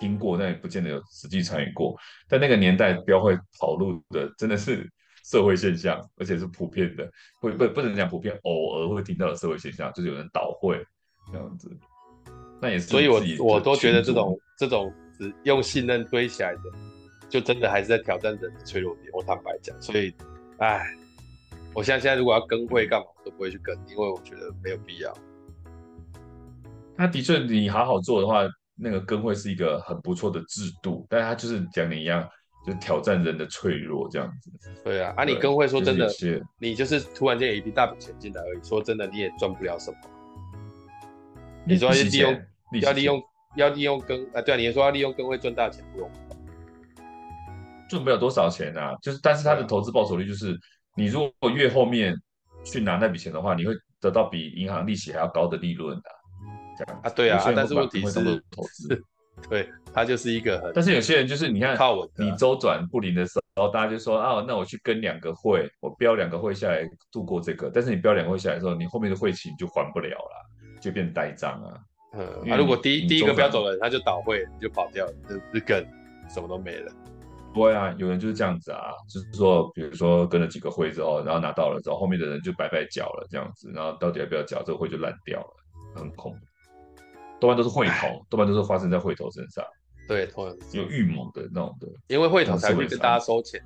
[0.00, 1.92] 听过，但也不见得有实际参与过。
[2.28, 4.88] 但那个年代标会跑路的真的是
[5.24, 10.80] 社会现象，而且是普遍的，不不不能讲普遍，偶尔会听到的社会现象，就是有人倒会
[11.32, 11.68] 这样子。
[12.62, 16.60] 那也是，所以我我都觉得这种这种只用信任堆起来的，
[17.28, 19.10] 就真的还是在挑战人的脆弱点。
[19.12, 20.14] 我坦白讲，所以，
[20.58, 20.86] 哎，
[21.74, 25.12] 我现在现在如果要跟会干嘛，我都不会去跟，因为我觉得没有必要。
[26.96, 28.48] 那的确，你好好做的话。
[28.80, 32.22] 那个跟会是一个很不错的制度，但他就是讲你一样，
[32.64, 34.52] 就是挑战人的脆弱这样子。
[34.84, 38.62] 对啊，啊，你跟会说真的，就是、你就是突然间有一笔大笔钱进来而已。
[38.62, 39.96] 说真的，你也赚不了什么。
[41.66, 42.42] 你说要利用，
[42.80, 43.22] 要利用，
[43.56, 46.08] 要利用跟啊，对啊，你说要利用跟会赚大钱不用，
[47.88, 48.94] 赚不了多少钱啊。
[49.02, 50.58] 就是，但是它的投资报酬率就是，
[50.96, 52.14] 你如果越后面
[52.64, 56.10] 去拿那笔钱的话，你会得到比银行利息还要高的利润的。
[57.02, 58.22] 啊，对啊，但是问题是
[58.52, 59.02] 投资，
[59.50, 60.70] 对，它就是一个很。
[60.72, 67.68] 但是有些人就是你看，靠我，你周转不灵的时候，大家就说啊，那我去跟两个会，我标两个会下来度过这个。
[67.74, 70.46] 但是你标两个会下来的时候，你后面的会期你就还不了了，
[70.80, 71.74] 就变呆账啊。
[72.12, 75.12] 嗯，啊，如果第一第一个标走了，他就倒会，就跑掉了，
[75.52, 75.84] 就跟
[76.32, 76.92] 什么都没了。
[77.58, 86.38] 对啊，有人就是这样子啊，就是说，比如说跟了几个会之后，然后拿到了之后，后面的人就白白缴了这样子，然后到底要不要缴，这个会就烂掉了，很恐怖。
[87.40, 89.64] 多半都是会头，多半都是发生在会头身上。
[90.08, 90.28] 对，
[90.72, 93.62] 有预谋的那种的，因为会头才会跟大家收钱。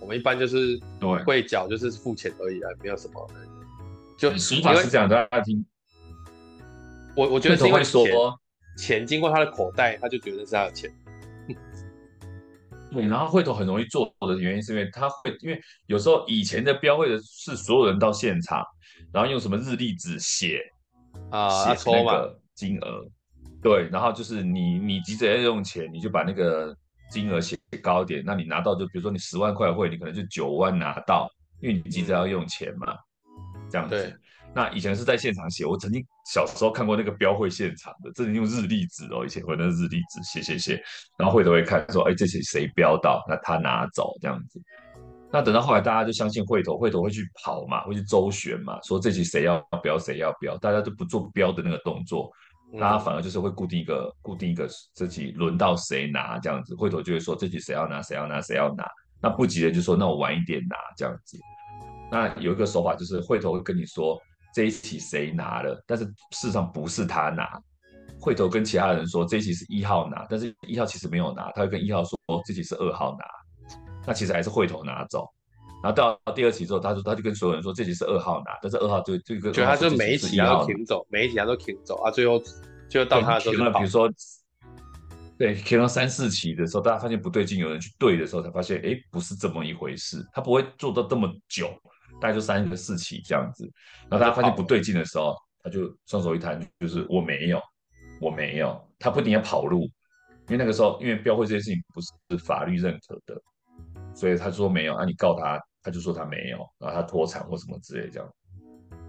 [0.00, 3.30] 我们一般就是对会缴，就是付钱而已啊，没有什么。
[4.16, 5.64] 就手法是这样的，大家听。
[7.16, 8.06] 我我觉得是因为说
[8.78, 10.90] 钱经过他的口袋，他就觉得是他的钱。
[12.92, 18.64] 对，然后会头很容易做的原因是因为他会，因为有时候以前的标会的是所有人到现场，
[19.12, 20.60] 然后用什么日历纸写。
[21.30, 23.04] 啊，写那个金额，
[23.62, 26.74] 对，然后就是你你急着要用钱，你就把那个
[27.10, 31.28] 金额写高点，那你拿到就比如说你十万块会，你可能就九万拿到，
[31.60, 32.96] 因为你急着要用钱嘛，
[33.70, 34.18] 这样子。
[34.54, 34.62] 对。
[34.62, 40.82] 那以前是在现场写，我曾经小时候看过那个标会现场的，真的用日历纸哦，以前会那日历纸写写写，
[41.18, 44.60] 然后会头会看说，哎，这些谁标到，那他拿走这样子。
[45.34, 52.30] 那等到后来，大家就相信会头，会头会去跑嘛，会去周旋嘛，说这期谁要标，谁要标，大家都不做标的那个动作，
[52.78, 58.86] 大家反而就是会固定一个，固定一个这期轮到谁拿这样子，会头就会说这期谁要拿，谁要拿，谁要拿，
[59.22, 61.38] 那不急的就说那我晚一点拿这样子。
[62.10, 64.20] 那有一个手法就是会头会跟你说
[64.54, 66.12] 这一期谁拿了，但是事
[66.48, 67.60] 实上不是他拿，
[68.20, 73.24] 会头跟其他人说这一期是一号拿，但是一号其实没有拿，他会跟一号说这期是二号拿。
[74.04, 75.28] 那其实还是会头拿走，
[75.80, 82.02] 然后到第二期之后，他说他就跟所有人说这期是二号拿，但是二号就这个，就他就每一期他都停走，每一期他都停走。
[82.02, 82.42] 啊，最后
[82.88, 84.10] 就到他的时候，比如说
[85.38, 91.70] 对停到三四期的时候，大家发现不对劲，有人去对的时候，才发现哎，不是这么一回事，他不会做到这么久，
[92.22, 93.68] 大概就三个四起这样子，
[94.08, 97.60] 然后大家发现不对劲的时候，他就双手一摊，就是我没有，
[98.20, 99.90] 我没有，他不一定要跑路。
[100.48, 103.40] 因为那个时候，因为标会这件事情不是法律认可的，
[104.14, 108.28] 所以他说没有，啊，你告他，他就说他没有，然后他脱产或什么之类这样。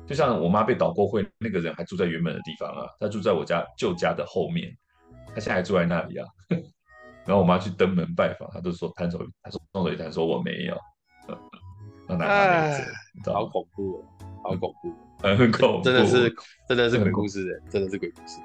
[0.07, 4.75] 就像我妈被倒过会，那个人还住在原本的地方啊，他住在我家旧家的后面，
[5.27, 6.27] 他现在还住在那里啊。
[7.25, 10.77] 然后我妈去登门拜访，他就说摊手，他说双手一摊说我没有，
[12.07, 12.83] 让他拿没走，
[13.31, 14.03] 好恐怖哦，
[14.43, 16.33] 好恐怖，嗯、很恐怖，真的是
[16.67, 18.39] 真的是鬼故事哎，真的是鬼故事，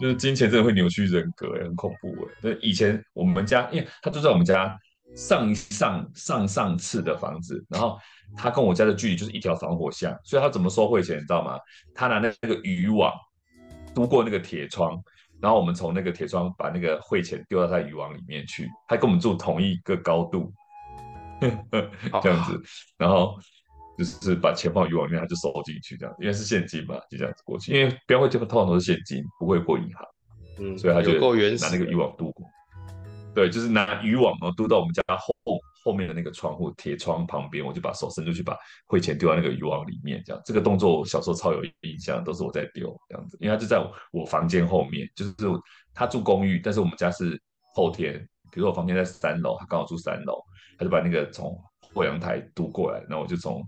[0.00, 2.40] 就是金钱真的会扭曲人格哎，很恐怖哎。
[2.42, 4.78] 就，以前我们家，因为他住在我们家
[5.16, 7.98] 上上上上次的房子，然后
[8.36, 11.58] 他跟我家的距离就是一条防火巷，所以他怎么收汇钱你知道吗？
[11.94, 13.12] 他拿那个渔网
[13.94, 15.02] 渡过那个铁窗。
[15.42, 20.50] 然后我们从那个铁窗把那个汇钱丢到他渔网里面去，他跟我们住同一个高度，
[22.22, 22.62] 这样子，
[22.96, 23.38] 然后
[23.96, 27.72] 就是把钱放渔网里面，他就收进去，这样，因为是现金嘛，就这样子过去。
[27.72, 30.06] 因为标会这边通常都是现金，不会过银行，
[30.58, 32.46] 嗯，所以他就拿那个渔网渡过。
[33.34, 35.34] 对，就是拿渔网然后渡到我们家后
[35.84, 45.32] 后面的那个窗户铁窗旁边，我就把手伸出去把汇钱丢到那个渔网里面，这样这个动作我小时候超有印象，都是我在丢这样子，因为他就在我，我房间后面，就是
[45.92, 47.40] 他住公寓，但是我们家是
[47.74, 48.14] 后天，
[48.52, 50.40] 比如说我房间在三楼，他刚好住三楼，
[50.78, 51.60] 他就把那个从
[51.92, 53.60] 后阳台渡过来，然后我就从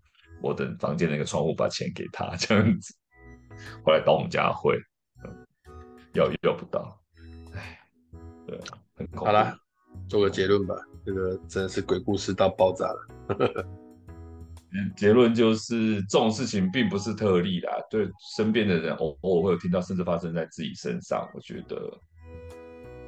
[0.42, 2.94] 我等房间那个窗户把钱给他这样子，
[3.84, 4.78] 后来到我们家会，
[6.12, 6.98] 要要不到，
[7.54, 7.78] 哎，
[8.46, 8.60] 对。
[9.14, 9.54] 好啦，
[10.08, 10.74] 做个结论吧。
[11.04, 13.66] 这个真的是鬼故事到爆炸了。
[14.96, 21.28] 结论就是这种事情并不是特例啦，对身边的人偶偶尔会有听到，甚至发生在自己身上。
[21.34, 21.76] 我觉得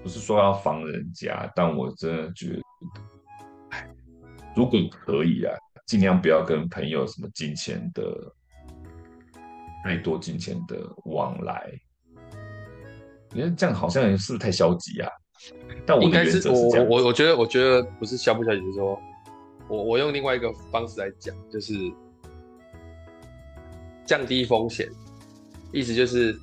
[0.03, 2.63] 不是说要防人家，但我真的觉得，
[4.55, 5.55] 如果可以啊，
[5.89, 8.05] 尽量不要跟朋友什么金钱的
[9.83, 10.77] 太多金钱的
[11.07, 11.73] 往来。
[13.35, 15.11] 因为这样好像是不是太消极啊？
[15.87, 18.99] 但我应该是我我我觉得我觉得不是消不消极，就是说
[19.69, 21.75] 我我用另外一个方式来讲，就是
[24.07, 24.89] 降低风险，
[25.73, 26.35] 意思就是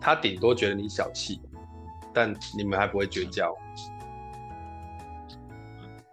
[0.00, 1.40] 他顶多觉得你小气，
[2.12, 3.54] 但你们还不会绝交。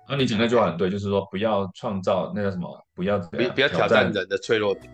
[0.09, 4.91] 那、啊、你讲那句话很对，就是说不要创造那个什么，不要不不要挑战人的脆弱点。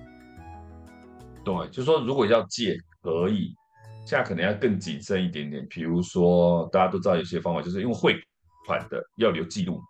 [1.44, 3.56] 对，就是说如果要借可以。
[4.08, 8.16] 现在可能要更谨慎一点点，比如说大家都知道有些方法，就是因为汇
[8.68, 9.82] 款的要留记录，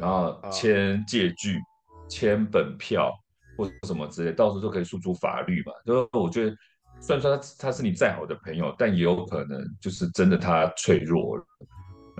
[0.00, 1.60] 然后签借据、
[2.08, 3.12] 签本票
[3.56, 5.72] 或者什么之类，到时候就可以诉诸法律嘛。
[5.86, 6.56] 就是我觉得，
[7.00, 11.44] 虽然说他他是你再好的朋友，但也有可能就是真的他脆弱了，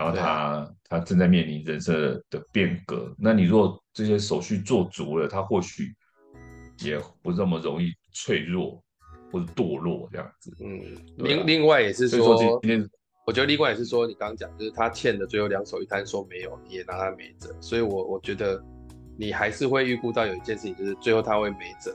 [0.02, 1.94] 然后他他正在面临人生
[2.28, 3.14] 的变革。
[3.18, 5.94] 那你如果这些手续做足了，他或许
[6.82, 8.82] 也不这么容易脆弱。
[9.30, 10.78] 或者堕落这样子，嗯，
[11.16, 12.86] 另、啊、另外也是说，说今天
[13.24, 18.62] 我觉得另外也是说，你刚刚讲就是他欠的，最后两手一摊说没有，你也拿他没辙，所以我我觉得
[19.16, 21.94] 你还是会预估到有一件事情，就是最后他会没辙，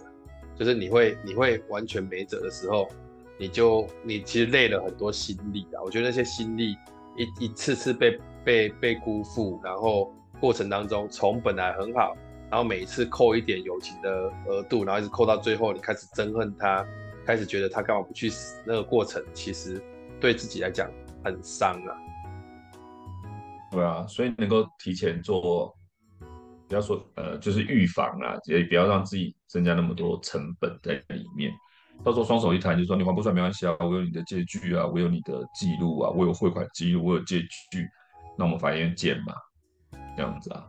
[0.58, 2.90] 就是你会你会完全没辙的时候，
[3.38, 6.76] 你就你其实累了很多心力啊，我觉得那些心力
[7.18, 12.16] 一一次次被被被辜负，然后过程当中从本来很好，
[12.50, 16.86] 然后每一次扣一点友情的额度，然后一直扣到最后，你开始憎恨他。
[17.26, 18.64] 开始觉得他干嘛不去死？
[18.66, 19.84] 那个过程其实
[20.18, 20.90] 对自己来讲
[21.26, 21.92] 很伤啊。
[23.70, 25.76] 对啊，所以能够提前做，
[26.70, 31.52] 不要说呃，就是预防啊，也不要让自己增加那么多成本在里面。
[32.04, 37.42] 到时候双手一摊，就说你还不出来没关系啊，我有你的借据啊，我有你的记录啊，我有汇款记录，我有借
[37.72, 37.88] 据，
[38.38, 39.34] 那我们法院见嘛，
[40.16, 40.66] 这样子啊。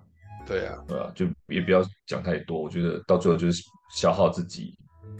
[0.46, 3.62] 对啊，对啊，就也不要讲太多，我觉得到最后就是
[3.94, 4.76] 消耗自己。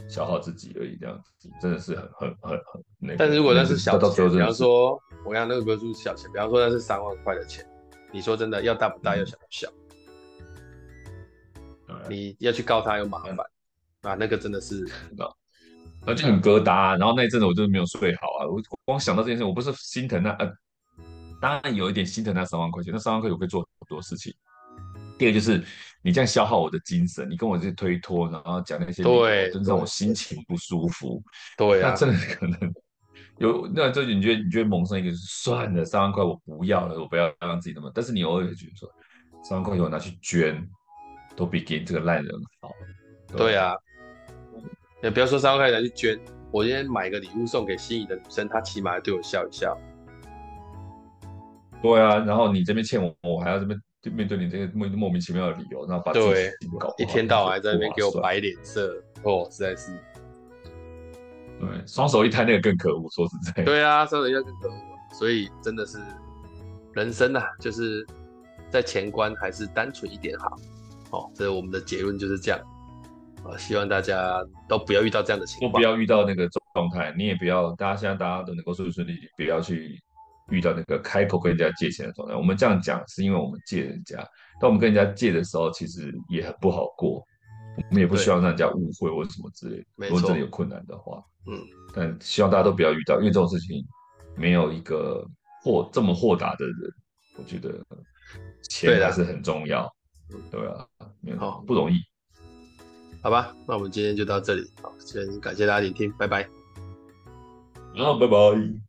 [0.06, 3.16] 消耗自己而已，这样子真的是很很很很那个。
[3.18, 4.92] 但是如果那是小钱，比方说
[5.24, 7.66] 我刚刚那个不是小钱，比方说那是三万块的钱，
[8.12, 9.68] 你说真的要大不大，要小不小？
[11.88, 13.36] 嗯、你要去告他又麻烦
[14.02, 14.86] 啊，那个真的是，
[16.08, 16.96] 而且很疙瘩、啊。
[16.96, 20.52] 然后那一阵子我就是没有睡好啊，我光想到这件事，我不是心疼那呃，
[21.40, 24.34] 当然有一点心疼那三万块钱，那三万块钱我可以做很多事情。
[25.18, 25.62] 第二个就是
[26.02, 31.20] 你这样消耗我的精神，你跟我这些推脱，然后讲那些，对，真的让我心情不舒服。
[31.56, 32.72] 对，那真的可能
[33.38, 37.90] 有，那这你觉得你觉得萌生一个，算了，三万块我不要了，我不要让自己那么。
[37.94, 38.88] 但是你偶尔也觉得说，
[39.42, 40.64] 三万块钱我拿去捐，
[41.34, 42.70] 都比给你这个烂人好。
[43.36, 43.74] 对啊，
[45.02, 46.20] 也不要说三万块钱去捐，
[46.50, 49.76] 我今天买个礼物送给心仪的女生，她起码要对我笑一笑。
[51.82, 53.80] 对啊，然后你这边欠我，我还要这边。
[54.00, 58.94] 就面对你这个莫莫名其妙的理由，然后把自己搞一天到晚还在那边给我摆脸色，
[59.24, 59.90] 哦，实在是。
[61.58, 63.64] 对，双手一摊那个更可恶，说实在。
[63.64, 64.74] 对啊，双手一摊更可恶，
[65.18, 65.98] 所以真的是
[66.92, 68.06] 人生啊，就是
[68.70, 70.56] 在前关还是单纯一点好。
[71.10, 72.60] 哦，这是我们的结论就是这样。
[73.48, 79.98] 啊，希望大家都不要遇到这样的情况，不要遇到那个状态，你也不要，大家现在大家都能够顺顺利利，不要去
[80.50, 82.34] 遇到那个开口跟人家借钱的状态。
[82.34, 84.18] 我们这样讲是因为我们借人家，
[84.60, 87.22] 但我们跟人家借的时候，其实也很不好过。
[87.76, 89.84] 我们也不希望让人家误会或什么之类的。
[90.08, 91.56] 如果真的有困难的话，嗯，
[91.94, 93.82] 但希望大家都不要遇到，因为这种事情
[94.36, 95.24] 没有一个
[95.62, 96.76] 豁这么豁达的人，
[97.36, 97.72] 我觉得
[98.68, 99.88] 钱还是很重要。
[100.50, 100.84] 对啊，
[101.38, 101.94] 好，不容易。
[103.28, 104.66] 好吧，那我们今天就到这里。
[104.80, 106.48] 好，先感谢大家聆听，拜拜。
[107.94, 108.87] 好，拜拜。